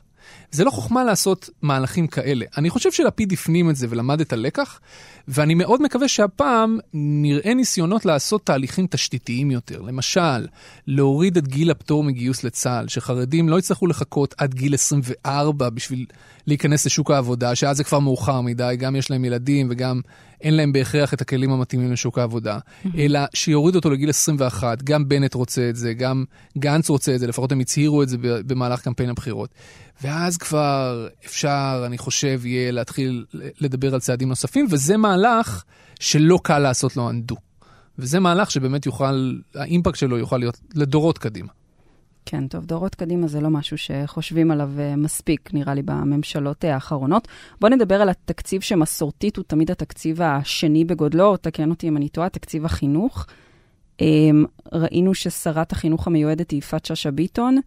זה 0.51 0.63
לא 0.63 0.69
חוכמה 0.69 1.03
לעשות 1.03 1.49
מהלכים 1.61 2.07
כאלה. 2.07 2.45
אני 2.57 2.69
חושב 2.69 2.91
שלפיד 2.91 3.33
הפנים 3.33 3.69
את 3.69 3.75
זה 3.75 3.87
ולמד 3.89 4.21
את 4.21 4.33
הלקח, 4.33 4.79
ואני 5.27 5.53
מאוד 5.53 5.81
מקווה 5.81 6.07
שהפעם 6.07 6.77
נראה 6.93 7.53
ניסיונות 7.53 8.05
לעשות 8.05 8.45
תהליכים 8.45 8.87
תשתיתיים 8.87 9.51
יותר. 9.51 9.81
למשל, 9.81 10.47
להוריד 10.87 11.37
את 11.37 11.47
גיל 11.47 11.71
הפטור 11.71 12.03
מגיוס 12.03 12.43
לצה"ל, 12.43 12.87
שחרדים 12.87 13.49
לא 13.49 13.59
יצטרכו 13.59 13.87
לחכות 13.87 14.35
עד 14.37 14.53
גיל 14.53 14.73
24 14.73 15.69
בשביל 15.69 16.05
להיכנס 16.47 16.85
לשוק 16.85 17.11
העבודה, 17.11 17.55
שאז 17.55 17.77
זה 17.77 17.83
כבר 17.83 17.99
מאוחר 17.99 18.41
מדי, 18.41 18.75
גם 18.79 18.95
יש 18.95 19.11
להם 19.11 19.25
ילדים 19.25 19.67
וגם 19.69 20.01
אין 20.41 20.53
להם 20.53 20.71
בהכרח 20.71 21.13
את 21.13 21.21
הכלים 21.21 21.51
המתאימים 21.51 21.91
לשוק 21.91 22.17
העבודה, 22.17 22.59
אלא 22.97 23.19
שיוריד 23.33 23.75
אותו 23.75 23.89
לגיל 23.89 24.09
21, 24.09 24.83
גם 24.83 25.09
בנט 25.09 25.33
רוצה 25.33 25.69
את 25.69 25.75
זה, 25.75 25.93
גם 25.93 26.23
גנץ 26.57 26.89
רוצה 26.89 27.15
את 27.15 27.19
זה, 27.19 27.27
לפחות 27.27 27.51
הם 27.51 27.59
הצהירו 27.59 28.03
את 28.03 28.09
זה 28.09 28.17
במהלך 28.21 28.81
קמפיין 28.81 29.09
הבחירות. 29.09 29.49
ואז 30.01 30.37
כבר 30.37 31.07
אפשר, 31.25 31.83
אני 31.85 31.97
חושב, 31.97 32.45
יהיה 32.45 32.71
להתחיל 32.71 33.25
לדבר 33.59 33.93
על 33.93 33.99
צעדים 33.99 34.29
נוספים, 34.29 34.67
וזה 34.69 34.97
מהלך 34.97 35.63
שלא 35.99 36.39
קל 36.43 36.59
לעשות 36.59 36.97
לו 36.97 37.09
undo. 37.09 37.35
וזה 37.99 38.19
מהלך 38.19 38.51
שבאמת 38.51 38.85
יוכל, 38.85 39.33
האימפקט 39.55 39.97
שלו 39.97 40.17
יוכל 40.17 40.37
להיות 40.37 40.59
לדורות 40.75 41.17
קדימה. 41.17 41.51
כן, 42.29 42.47
טוב, 42.47 42.65
דורות 42.65 42.95
קדימה 42.95 43.27
זה 43.27 43.41
לא 43.41 43.49
משהו 43.49 43.77
שחושבים 43.77 44.51
עליו 44.51 44.69
אה, 44.79 44.95
מספיק, 44.95 45.49
נראה 45.53 45.73
לי, 45.73 45.81
בממשלות 45.81 46.65
אה, 46.65 46.73
האחרונות. 46.73 47.27
בואו 47.61 47.73
נדבר 47.73 48.01
על 48.01 48.09
התקציב 48.09 48.61
שמסורתית 48.61 49.37
הוא 49.37 49.45
תמיד 49.47 49.71
התקציב 49.71 50.21
השני 50.21 50.85
בגודלו, 50.85 51.37
תקן 51.37 51.69
אותי 51.69 51.87
אם 51.87 51.97
אני 51.97 52.09
טועה, 52.09 52.29
תקציב 52.29 52.65
החינוך. 52.65 53.25
אמ, 54.01 54.45
ראינו 54.73 55.13
ששרת 55.13 55.71
החינוך 55.71 56.07
המיועדת 56.07 56.51
היא 56.51 56.57
יפעת 56.57 56.85
שאשא 56.85 57.09
ביטון. 57.09 57.57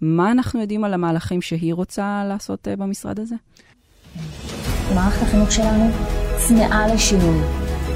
מה 0.00 0.32
אנחנו 0.32 0.60
יודעים 0.60 0.84
על 0.84 0.94
המהלכים 0.94 1.42
שהיא 1.42 1.74
רוצה 1.74 2.24
לעשות 2.28 2.68
אה, 2.68 2.76
במשרד 2.76 3.20
הזה? 3.20 3.34
מערכת 4.94 5.22
החינוך 5.22 5.52
שלנו 5.52 5.90
צמאה 6.48 6.94
לשינוי, 6.94 7.40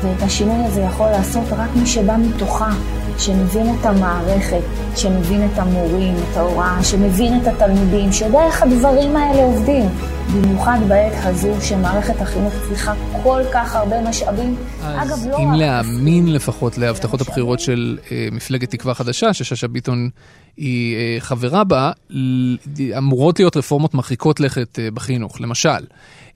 ואת 0.03 0.23
השינוי 0.23 0.65
הזה 0.67 0.81
יכול 0.81 1.07
לעשות 1.07 1.45
רק 1.51 1.71
מי 1.77 1.87
שבא 1.87 2.17
מתוכה. 2.17 2.98
שמבין 3.19 3.67
את 3.81 3.87
המערכת, 3.87 4.63
שמבין 4.97 5.45
את 5.45 5.59
המורים, 5.59 6.15
את 6.15 6.37
ההוראה, 6.37 6.85
שמבין 6.85 7.41
את 7.43 7.47
התלמידים, 7.47 8.13
שיודע 8.13 8.47
איך 8.47 8.63
הדברים 8.63 9.17
האלה 9.17 9.43
עובדים. 9.43 9.85
במיוחד 10.35 10.79
בעת 10.89 11.13
הזו 11.17 11.55
שמערכת 11.61 12.21
החינוך 12.21 12.55
צריכה 12.69 12.95
כל 13.23 13.43
כך 13.53 13.77
הרבה 13.77 14.09
משאבים. 14.09 14.57
אגב, 14.83 15.19
לא 15.31 15.39
אם 15.39 15.53
להאמין 15.53 16.33
לפחות 16.33 16.79
להבטחות 16.79 17.21
הבחירות 17.21 17.61
של 17.61 17.99
אה, 18.13 18.29
מפלגת 18.33 18.71
תקווה 18.71 18.95
חדשה, 18.95 19.33
ששאשא 19.33 19.67
ביטון 19.67 20.11
היא 20.57 20.97
אה, 20.97 21.17
חברה 21.21 21.65
בה, 21.65 21.93
אמורות 22.99 23.39
להיות 23.39 23.57
רפורמות 23.57 23.95
מרחיקות 23.95 24.41
לכת 24.41 24.79
אה, 24.79 24.91
בחינוך. 24.91 25.41
למשל, 25.41 25.85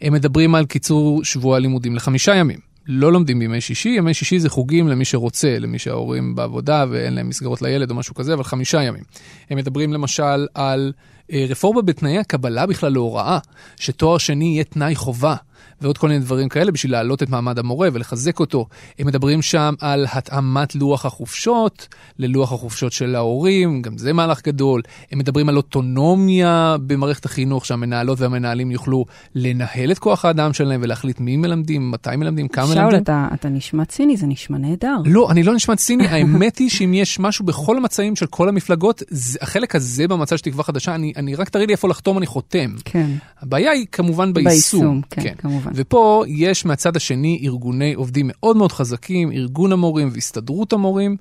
הם 0.00 0.12
מדברים 0.12 0.54
על 0.54 0.66
קיצור 0.66 1.24
שבוע 1.24 1.56
הלימודים 1.56 1.96
לחמישה 1.96 2.34
ימים. 2.34 2.71
לא 2.86 3.12
לומדים 3.12 3.38
בימי 3.38 3.60
שישי, 3.60 3.88
ימי 3.88 4.14
שישי 4.14 4.38
זה 4.38 4.48
חוגים 4.48 4.88
למי 4.88 5.04
שרוצה, 5.04 5.58
למי 5.58 5.78
שההורים 5.78 6.34
בעבודה 6.34 6.84
ואין 6.90 7.14
להם 7.14 7.28
מסגרות 7.28 7.62
לילד 7.62 7.90
או 7.90 7.94
משהו 7.94 8.14
כזה, 8.14 8.34
אבל 8.34 8.44
חמישה 8.44 8.82
ימים. 8.82 9.04
הם 9.50 9.58
מדברים 9.58 9.92
למשל 9.92 10.46
על 10.54 10.92
רפורמה 11.32 11.82
בתנאי 11.82 12.18
הקבלה 12.18 12.66
בכלל 12.66 12.92
להוראה, 12.92 13.38
שתואר 13.76 14.18
שני 14.18 14.44
יהיה 14.44 14.64
תנאי 14.64 14.94
חובה. 14.94 15.34
ועוד 15.82 15.98
כל 15.98 16.08
מיני 16.08 16.20
דברים 16.20 16.48
כאלה 16.48 16.72
בשביל 16.72 16.92
להעלות 16.92 17.22
את 17.22 17.28
מעמד 17.28 17.58
המורה 17.58 17.88
ולחזק 17.92 18.40
אותו. 18.40 18.66
הם 18.98 19.06
מדברים 19.06 19.42
שם 19.42 19.74
על 19.80 20.06
התאמת 20.12 20.74
לוח 20.74 21.06
החופשות 21.06 21.88
ללוח 22.18 22.52
החופשות 22.52 22.92
של 22.92 23.14
ההורים, 23.14 23.82
גם 23.82 23.98
זה 23.98 24.12
מהלך 24.12 24.42
גדול. 24.46 24.82
הם 25.12 25.18
מדברים 25.18 25.48
על 25.48 25.56
אוטונומיה 25.56 26.76
במערכת 26.86 27.24
החינוך, 27.24 27.66
שהמנהלות 27.66 28.20
והמנהלים 28.20 28.70
יוכלו 28.70 29.04
לנהל 29.34 29.92
את 29.92 29.98
כוח 29.98 30.24
האדם 30.24 30.52
שלהם 30.52 30.80
ולהחליט 30.84 31.20
מי 31.20 31.36
מלמדים, 31.36 31.90
מתי 31.90 32.16
מלמדים, 32.16 32.48
כמה 32.48 32.66
שאול, 32.66 32.76
מלמדים. 32.78 32.90
שאול, 32.90 33.02
אתה, 33.02 33.28
אתה 33.34 33.48
נשמע 33.48 33.84
ציני, 33.84 34.16
זה 34.16 34.26
נשמע 34.26 34.58
נהדר. 34.58 34.96
לא, 35.04 35.30
אני 35.30 35.42
לא 35.42 35.54
נשמע 35.54 35.76
ציני, 35.76 36.06
האמת 36.06 36.58
היא 36.58 36.70
שאם 36.70 36.94
יש 36.94 37.20
משהו 37.20 37.44
בכל 37.44 37.76
המצעים 37.76 38.16
של 38.16 38.26
כל 38.26 38.48
המפלגות, 38.48 39.02
זה, 39.08 39.38
החלק 39.42 39.74
הזה 39.74 40.08
במצע 40.08 40.36
של 40.36 40.44
תקווה 40.44 40.64
חדשה, 40.64 40.94
אני, 40.94 41.12
אני 41.22 41.34
רק 41.34 41.48
תראי 41.48 41.66
לי 41.66 41.72
איפה 41.72 41.88
לחתום, 41.88 42.18
אני 42.18 42.26
חותם. 42.26 42.74
כן. 42.84 43.10
הבעיה 43.40 43.70
היא 43.70 43.86
כמובן 43.92 44.32
ביישום. 44.32 44.50
ביישום, 44.50 45.00
כן, 45.10 45.22
כן. 45.22 45.34
כמובן. 45.38 45.70
ופה 45.74 46.24
יש 46.28 46.64
מהצד 46.64 46.96
השני 46.96 47.40
ארגוני 47.44 47.94
עובדים 47.94 48.26
מאוד 48.28 48.56
מאוד 48.56 48.72
חזקים, 48.72 49.32
ארגון 49.32 49.72
המורים 49.72 50.10
והסתדרות 50.12 50.72
המורים, 50.72 51.16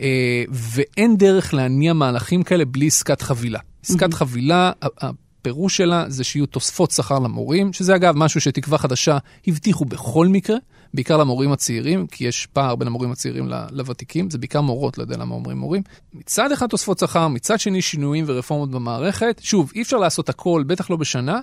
אה, 0.00 0.44
ואין 0.50 1.16
דרך 1.16 1.54
להניע 1.54 1.92
מהלכים 1.92 2.42
כאלה 2.42 2.64
בלי 2.64 2.86
עסקת 2.86 3.22
חבילה. 3.22 3.58
עסקת 3.84 4.12
mm-hmm. 4.12 4.16
חבילה, 4.16 4.72
הפירוש 4.82 5.76
שלה 5.76 6.04
זה 6.08 6.24
שיהיו 6.24 6.46
תוספות 6.46 6.90
שכר 6.90 7.18
למורים, 7.18 7.72
שזה 7.72 7.94
אגב 7.94 8.14
משהו 8.16 8.40
שתקווה 8.40 8.78
חדשה 8.78 9.18
הבטיחו 9.46 9.84
בכל 9.84 10.28
מקרה, 10.28 10.56
בעיקר 10.94 11.16
למורים 11.16 11.52
הצעירים, 11.52 12.06
כי 12.06 12.24
יש 12.24 12.46
פער 12.46 12.76
בין 12.76 12.88
המורים 12.88 13.10
הצעירים 13.12 13.48
לוותיקים, 13.70 14.30
זה 14.30 14.38
בעיקר 14.38 14.60
מורות, 14.60 14.98
לא 14.98 15.02
יודע 15.02 15.16
למה 15.16 15.34
אומרים 15.34 15.58
מורים. 15.58 15.82
מצד 16.14 16.52
אחד 16.52 16.66
תוספות 16.66 16.98
שכר, 16.98 17.28
מצד 17.28 17.60
שני 17.60 17.82
שינויים 17.82 18.24
ורפורמות 18.28 18.70
במערכת. 18.70 19.40
שוב, 19.42 19.72
אי 19.74 19.82
אפשר 19.82 19.96
לעשות 19.96 20.28
הכל, 20.28 20.64
בטח 20.66 20.90
לא 20.90 20.96
בשנה, 20.96 21.40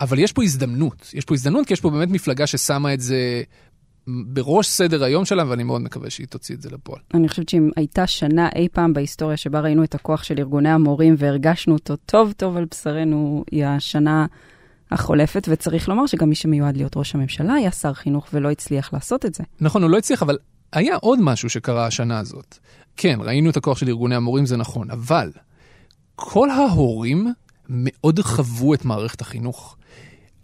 אבל 0.00 0.18
יש 0.18 0.32
פה 0.32 0.42
הזדמנות. 0.42 1.10
יש 1.14 1.24
פה 1.24 1.34
הזדמנות 1.34 1.66
כי 1.66 1.72
יש 1.72 1.80
פה 1.80 1.90
באמת 1.90 2.08
מפלגה 2.08 2.46
ששמה 2.46 2.94
את 2.94 3.00
זה 3.00 3.42
בראש 4.06 4.68
סדר 4.68 5.04
היום 5.04 5.24
שלה, 5.24 5.44
ואני 5.48 5.62
מאוד 5.62 5.82
מקווה 5.82 6.10
שהיא 6.10 6.26
תוציא 6.26 6.54
את 6.54 6.62
זה 6.62 6.70
לפועל. 6.70 7.00
אני 7.14 7.28
חושבת 7.28 7.48
שאם 7.48 7.70
הייתה 7.76 8.06
שנה 8.06 8.48
אי 8.56 8.68
פעם 8.72 8.92
בהיסטוריה 8.92 9.36
שבה 9.36 9.60
ראינו 9.60 9.84
את 9.84 9.94
הכוח 9.94 10.22
של 10.22 10.34
ארגוני 10.38 10.68
המורים 10.68 11.14
והרגשנו 11.18 11.74
אותו 11.74 11.96
טוב 11.96 12.32
טוב 12.32 12.56
על 12.56 12.64
בשרנו, 12.70 13.44
היא 13.50 13.64
השנה 13.64 14.26
החולפת, 14.90 15.46
וצריך 15.50 15.88
לומר 15.88 16.06
שגם 16.06 16.28
מי 16.28 16.34
שמיועד 16.34 16.76
להיות 16.76 16.96
ראש 16.96 17.14
הממשלה 17.14 17.54
היה 17.54 17.70
שר 17.70 17.92
חינוך 17.92 18.26
ולא 18.32 18.50
הצליח 18.50 18.92
לעשות 18.92 19.26
את 19.26 19.34
זה. 19.34 19.44
נכון, 19.60 19.82
הוא 19.82 19.90
לא 19.90 19.98
הצליח, 19.98 20.22
אבל 20.22 20.38
היה 20.72 20.96
עוד 20.96 21.20
משהו 21.20 21.50
שקרה 21.50 21.86
השנה 21.86 22.18
הזאת. 22.18 22.58
כן, 22.96 23.18
ראינו 23.20 23.50
את 23.50 23.56
הכוח 23.56 23.78
של 23.78 23.88
ארגוני 23.88 24.14
המורים, 24.14 24.46
זה 24.46 24.56
נכון, 24.56 24.90
אבל 24.90 25.30
כל 26.16 26.50
ההורים 26.50 27.32
מאוד 27.68 28.20
חוו 28.20 28.74
את 28.74 28.84
מערכת 28.84 29.20
החינוך. 29.20 29.76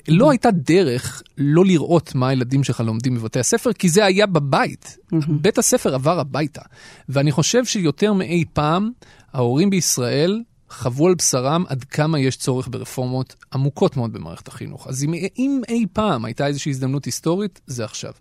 לא 0.08 0.30
הייתה 0.30 0.50
דרך 0.50 1.22
לא 1.38 1.64
לראות 1.64 2.14
מה 2.14 2.28
הילדים 2.28 2.64
שלך 2.64 2.80
לומדים 2.80 3.14
בבתי 3.14 3.40
הספר, 3.40 3.72
כי 3.72 3.88
זה 3.88 4.04
היה 4.04 4.26
בבית. 4.26 4.96
בית 5.28 5.58
הספר 5.58 5.94
עבר 5.94 6.20
הביתה. 6.20 6.62
ואני 7.08 7.32
חושב 7.32 7.64
שיותר 7.64 8.12
מאי 8.12 8.44
פעם, 8.52 8.90
ההורים 9.32 9.70
בישראל 9.70 10.42
חוו 10.70 11.06
על 11.06 11.14
בשרם 11.14 11.64
עד 11.68 11.84
כמה 11.84 12.18
יש 12.18 12.36
צורך 12.36 12.68
ברפורמות 12.70 13.34
עמוקות 13.52 13.96
מאוד 13.96 14.12
במערכת 14.12 14.48
החינוך. 14.48 14.86
אז 14.88 15.04
אם, 15.04 15.14
אם 15.38 15.60
אי 15.68 15.86
פעם 15.92 16.24
הייתה 16.24 16.46
איזושהי 16.46 16.70
הזדמנות 16.70 17.04
היסטורית, 17.04 17.60
זה 17.66 17.84
עכשיו. 17.84 18.12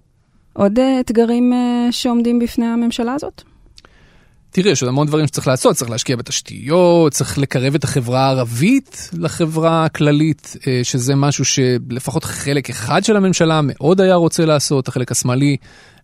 עוד 0.54 0.80
אה, 0.80 1.00
אתגרים 1.00 1.54
אה, 1.54 1.88
שעומדים 1.92 2.40
בפני 2.40 2.66
הממשלה 2.66 3.14
הזאת? 3.14 3.42
תראי, 4.52 4.72
יש 4.72 4.84
עוד 4.84 4.90
המון 4.90 5.08
דברים 5.08 5.28
שצריך 5.28 5.48
לעשות, 5.48 5.76
צריך 5.76 5.92
להשקיע 5.92 6.16
בתשתיות, 6.16 7.14
צריך 7.14 7.38
לקרב 7.38 7.76
את 7.76 7.84
החברה 7.84 8.26
הערבית 8.26 9.10
לחברה 9.14 9.86
הכללית, 9.86 10.56
אה, 10.68 10.80
שזה 10.84 11.16
משהו 11.16 11.46
שלפחות 11.46 12.24
חלק 12.24 12.70
אחד 12.70 13.04
של 13.04 13.16
הממשלה 13.16 13.62
מאוד 13.64 14.02
היה 14.02 14.16
רוצה 14.16 14.46
לעשות, 14.46 14.88
החלק 14.88 15.12
השמאלי 15.12 15.58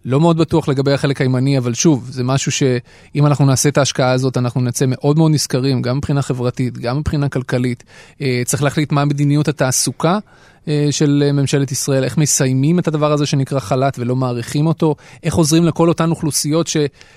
לא 0.06 0.20
מאוד 0.20 0.38
בטוח 0.38 0.68
לגבי 0.68 0.92
החלק 0.92 1.22
הימני, 1.22 1.58
אבל 1.58 1.74
שוב, 1.74 2.08
זה 2.12 2.24
משהו 2.24 2.52
שאם 2.52 3.26
אנחנו 3.26 3.46
נעשה 3.46 3.70
את 3.70 3.78
ההשקעה 3.78 4.12
הזאת, 4.12 4.38
אנחנו 4.38 4.62
נצא 4.62 4.86
מאוד 4.88 5.18
מאוד 5.18 5.32
נשכרים, 5.32 5.82
גם 5.82 5.98
מבחינה 5.98 6.22
חברתית, 6.22 6.78
גם 6.78 6.98
מבחינה 6.98 7.30
כלכלית. 7.30 7.84
אה, 8.22 8.42
צריך 8.46 8.64
להחליט 8.64 8.92
מה 8.92 9.06
מדיניות 9.06 9.48
התעסוקה. 9.48 10.20
אה, 10.67 10.88
של 10.91 11.31
ממשלת 11.34 11.72
ישראל, 11.72 12.03
איך 12.03 12.17
מסיימים 12.17 12.79
את 12.79 12.88
הדבר 12.88 13.12
הזה 13.12 13.25
שנקרא 13.25 13.60
חל"ת 13.60 14.00
ולא 14.00 14.15
מעריכים 14.15 14.67
אותו, 14.67 14.95
איך 15.24 15.36
עוזרים 15.36 15.65
לכל 15.65 15.89
אותן 15.89 16.10
אוכלוסיות, 16.10 16.69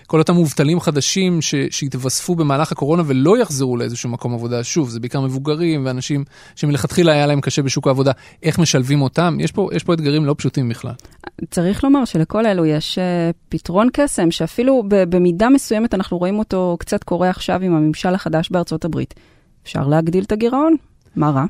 כל 0.06 0.18
אותם 0.18 0.34
מובטלים 0.34 0.80
חדשים 0.80 1.42
ש, 1.42 1.54
שהתווספו 1.70 2.34
במהלך 2.34 2.72
הקורונה 2.72 3.02
ולא 3.06 3.38
יחזרו 3.38 3.76
לאיזשהו 3.76 4.10
מקום 4.10 4.34
עבודה. 4.34 4.64
שוב, 4.64 4.88
זה 4.88 5.00
בעיקר 5.00 5.20
מבוגרים 5.20 5.86
ואנשים 5.86 6.24
שמלכתחילה 6.56 7.12
היה 7.12 7.26
להם 7.26 7.40
קשה 7.40 7.62
בשוק 7.62 7.86
העבודה, 7.86 8.12
איך 8.42 8.58
משלבים 8.58 9.02
אותם? 9.02 9.36
יש 9.40 9.52
פה, 9.52 9.68
יש 9.72 9.84
פה 9.84 9.94
אתגרים 9.94 10.24
לא 10.24 10.34
פשוטים 10.38 10.68
בכלל. 10.68 10.92
צריך 11.50 11.84
לומר 11.84 12.04
שלכל 12.04 12.46
אלו 12.46 12.66
יש 12.66 12.98
uh, 12.98 13.36
פתרון 13.48 13.88
קסם, 13.92 14.30
שאפילו 14.30 14.82
במידה 14.88 15.48
מסוימת 15.48 15.94
אנחנו 15.94 16.18
רואים 16.18 16.38
אותו 16.38 16.76
קצת 16.80 17.04
קורה 17.04 17.30
עכשיו 17.30 17.62
עם 17.62 17.74
הממשל 17.74 18.14
החדש 18.14 18.50
בארצות 18.50 18.84
הברית. 18.84 19.14
אפשר 19.62 19.86
להגדיל 19.86 20.24
את 20.24 20.32
הגירעון, 20.32 20.74
מה 21.16 21.30
רע? 21.30 21.44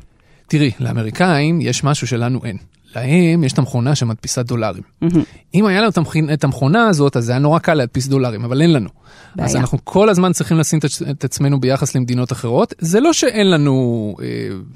תראי, 0.51 0.71
לאמריקאים 0.81 1.61
יש 1.61 1.85
משהו 1.85 2.07
שלנו 2.07 2.41
אין. 2.45 2.57
להם 2.97 3.45
יש 3.45 3.53
את 3.53 3.59
המכונה 3.59 3.95
שמדפיסה 3.95 4.43
דולרים. 4.43 4.83
Mm-hmm. 5.05 5.19
אם 5.55 5.67
היה 5.67 5.81
לנו 5.81 5.91
את 6.33 6.45
המכונה 6.45 6.89
הזאת, 6.89 7.17
אז 7.17 7.25
זה 7.25 7.33
היה 7.33 7.39
נורא 7.39 7.59
קל 7.59 7.75
להדפיס 7.75 8.07
דולרים, 8.07 8.45
אבל 8.45 8.63
אין 8.63 8.73
לנו. 8.73 8.89
בעיה. 9.35 9.49
אז 9.49 9.57
אנחנו 9.57 9.79
כל 9.85 10.09
הזמן 10.09 10.33
צריכים 10.33 10.59
לשים 10.59 10.79
את 11.11 11.25
עצמנו 11.25 11.61
ביחס 11.61 11.97
למדינות 11.97 12.33
אחרות. 12.33 12.75
זה 12.79 13.01
לא 13.01 13.13
שאין 13.13 13.51
לנו, 13.51 14.17
אה, 14.23 14.27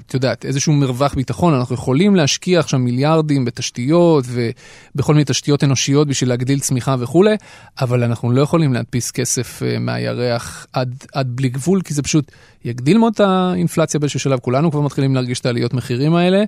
את 0.07 0.13
יודעת, 0.13 0.45
איזשהו 0.45 0.73
מרווח 0.73 1.13
ביטחון, 1.13 1.53
אנחנו 1.53 1.75
יכולים 1.75 2.15
להשקיע 2.15 2.59
עכשיו 2.59 2.79
מיליארדים 2.79 3.45
בתשתיות 3.45 4.25
ובכל 4.27 5.13
מיני 5.13 5.25
תשתיות 5.25 5.63
אנושיות 5.63 6.07
בשביל 6.07 6.29
להגדיל 6.29 6.59
צמיחה 6.59 6.95
וכולי, 6.99 7.35
אבל 7.81 8.03
אנחנו 8.03 8.31
לא 8.31 8.41
יכולים 8.41 8.73
להדפיס 8.73 9.11
כסף 9.11 9.63
אה, 9.63 9.79
מהירח 9.79 10.67
עד, 10.73 10.95
עד 11.13 11.27
בלי 11.35 11.49
גבול, 11.49 11.81
כי 11.81 11.93
זה 11.93 12.03
פשוט 12.03 12.31
יגדיל 12.65 12.97
מאוד 12.97 13.13
את 13.13 13.19
האינפלציה 13.19 13.99
באיזשהו 13.99 14.19
שלב. 14.19 14.39
כולנו 14.39 14.71
כבר 14.71 14.81
מתחילים 14.81 15.15
להרגיש 15.15 15.39
את 15.39 15.45
העליות 15.45 15.73
מחירים 15.73 16.15
האלה. 16.15 16.43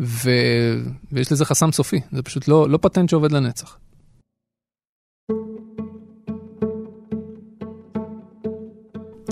ו... 0.00 0.30
ויש 1.12 1.32
לזה 1.32 1.44
חסם 1.44 1.72
סופי, 1.72 2.00
זה 2.12 2.22
פשוט 2.22 2.48
לא, 2.48 2.68
לא 2.70 2.78
פטנט 2.82 3.08
שעובד 3.08 3.32
לנצח. 3.32 3.78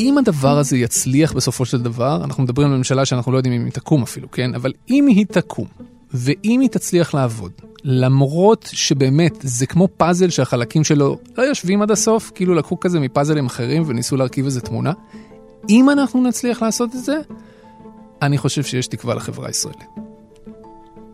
אם 0.00 0.18
הדבר 0.18 0.58
הזה 0.58 0.76
יצליח 0.76 1.32
בסופו 1.32 1.64
של 1.64 1.82
דבר, 1.82 2.24
אנחנו 2.24 2.42
מדברים 2.42 2.70
על 2.70 2.76
ממשלה 2.76 3.04
שאנחנו 3.04 3.32
לא 3.32 3.36
יודעים 3.36 3.54
אם 3.54 3.64
היא 3.64 3.72
תקום 3.72 4.02
אפילו, 4.02 4.30
כן? 4.30 4.54
אבל 4.54 4.72
אם 4.90 5.06
היא 5.06 5.26
תקום, 5.26 5.66
ואם 6.14 6.60
היא 6.60 6.68
תצליח 6.68 7.14
לעבוד, 7.14 7.52
למרות 7.84 8.68
שבאמת 8.72 9.34
זה 9.42 9.66
כמו 9.66 9.88
פאזל 9.96 10.30
שהחלקים 10.30 10.84
שלו 10.84 11.18
לא 11.38 11.42
יושבים 11.42 11.82
עד 11.82 11.90
הסוף, 11.90 12.32
כאילו 12.34 12.54
לקחו 12.54 12.80
כזה 12.80 13.00
מפאזלים 13.00 13.46
אחרים 13.46 13.82
וניסו 13.86 14.16
להרכיב 14.16 14.44
איזה 14.44 14.60
תמונה, 14.60 14.92
אם 15.68 15.90
אנחנו 15.90 16.22
נצליח 16.22 16.62
לעשות 16.62 16.94
את 16.94 17.04
זה, 17.04 17.16
אני 18.22 18.38
חושב 18.38 18.62
שיש 18.62 18.86
תקווה 18.86 19.14
לחברה 19.14 19.46
הישראלית. 19.46 20.01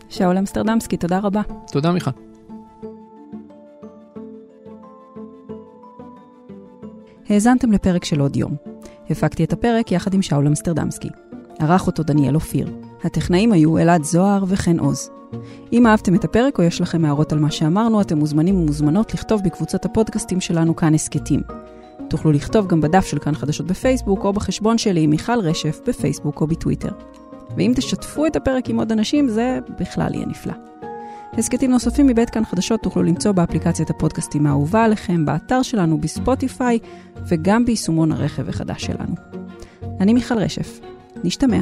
שאול 0.09 0.39
אמסטרדמסקי, 0.39 0.97
תודה 0.97 1.19
רבה. 1.19 1.43
תודה, 1.73 1.93
מיכל. 1.93 2.11
האזנתם 7.29 7.73
לפרק 7.73 8.05
של 8.05 8.21
עוד 8.21 8.37
יום. 8.37 8.57
הפקתי 9.11 9.45
את 9.45 9.53
הפרק 9.53 9.93
יחד 9.93 10.15
עם 10.15 10.23
שאול 10.23 10.47
אמסטרדמסקי. 10.47 11.09
ערך 11.59 11.87
אותו 11.87 12.03
דניאל 12.03 12.35
אופיר. 12.35 12.71
הטכנאים 13.05 13.53
היו 13.53 13.79
אלעד 13.79 14.03
זוהר 14.03 14.45
וחן 14.49 14.79
עוז. 14.79 15.11
אם 15.73 15.87
אהבתם 15.87 16.15
את 16.15 16.25
הפרק 16.25 16.59
או 16.59 16.65
יש 16.65 16.81
לכם 16.81 17.05
הערות 17.05 17.33
על 17.33 17.39
מה 17.39 17.51
שאמרנו, 17.51 18.01
אתם 18.01 18.19
מוזמנים 18.19 18.57
ומוזמנות 18.57 19.15
לכתוב 19.15 19.43
בקבוצת 19.45 19.85
הפודקאסטים 19.85 20.41
שלנו 20.41 20.77
כאן 20.77 20.95
הסכתים. 20.95 21.41
תוכלו 22.11 22.33
לכתוב 22.33 22.67
גם 22.67 22.81
בדף 22.81 23.07
של 23.07 23.19
כאן 23.19 23.35
חדשות 23.35 23.67
בפייסבוק 23.67 24.25
או 24.25 24.33
בחשבון 24.33 24.79
שלי 24.79 25.01
עם 25.01 25.11
מיכל 25.11 25.41
רשף 25.41 25.81
בפייסבוק 25.87 26.41
או 26.41 26.47
בטוויטר. 26.47 26.93
ואם 27.57 27.73
תשתפו 27.77 28.27
את 28.27 28.37
הפרק 28.37 28.69
עם 28.69 28.79
עוד 28.79 28.93
אנשים, 28.93 29.29
זה 29.29 29.59
בכלל 29.79 30.15
יהיה 30.15 30.27
נפלא. 30.27 30.55
הסכתים 31.33 31.71
נוספים 31.71 32.07
מבית 32.07 32.31
כאן 32.31 32.45
חדשות 32.45 32.83
תוכלו 32.83 33.03
למצוא 33.03 33.33
באפליקציית 33.33 33.91
הפודקאסטים 33.91 34.47
האהובה 34.47 34.85
עליכם, 34.85 35.25
באתר 35.25 35.63
שלנו, 35.63 35.99
בספוטיפיי, 35.99 36.79
וגם 37.29 37.65
ביישומון 37.65 38.13
הרכב 38.13 38.49
החדש 38.49 38.85
שלנו. 38.85 39.15
אני 40.01 40.13
מיכל 40.13 40.39
רשף. 40.39 40.81
נשתמע. 41.25 41.61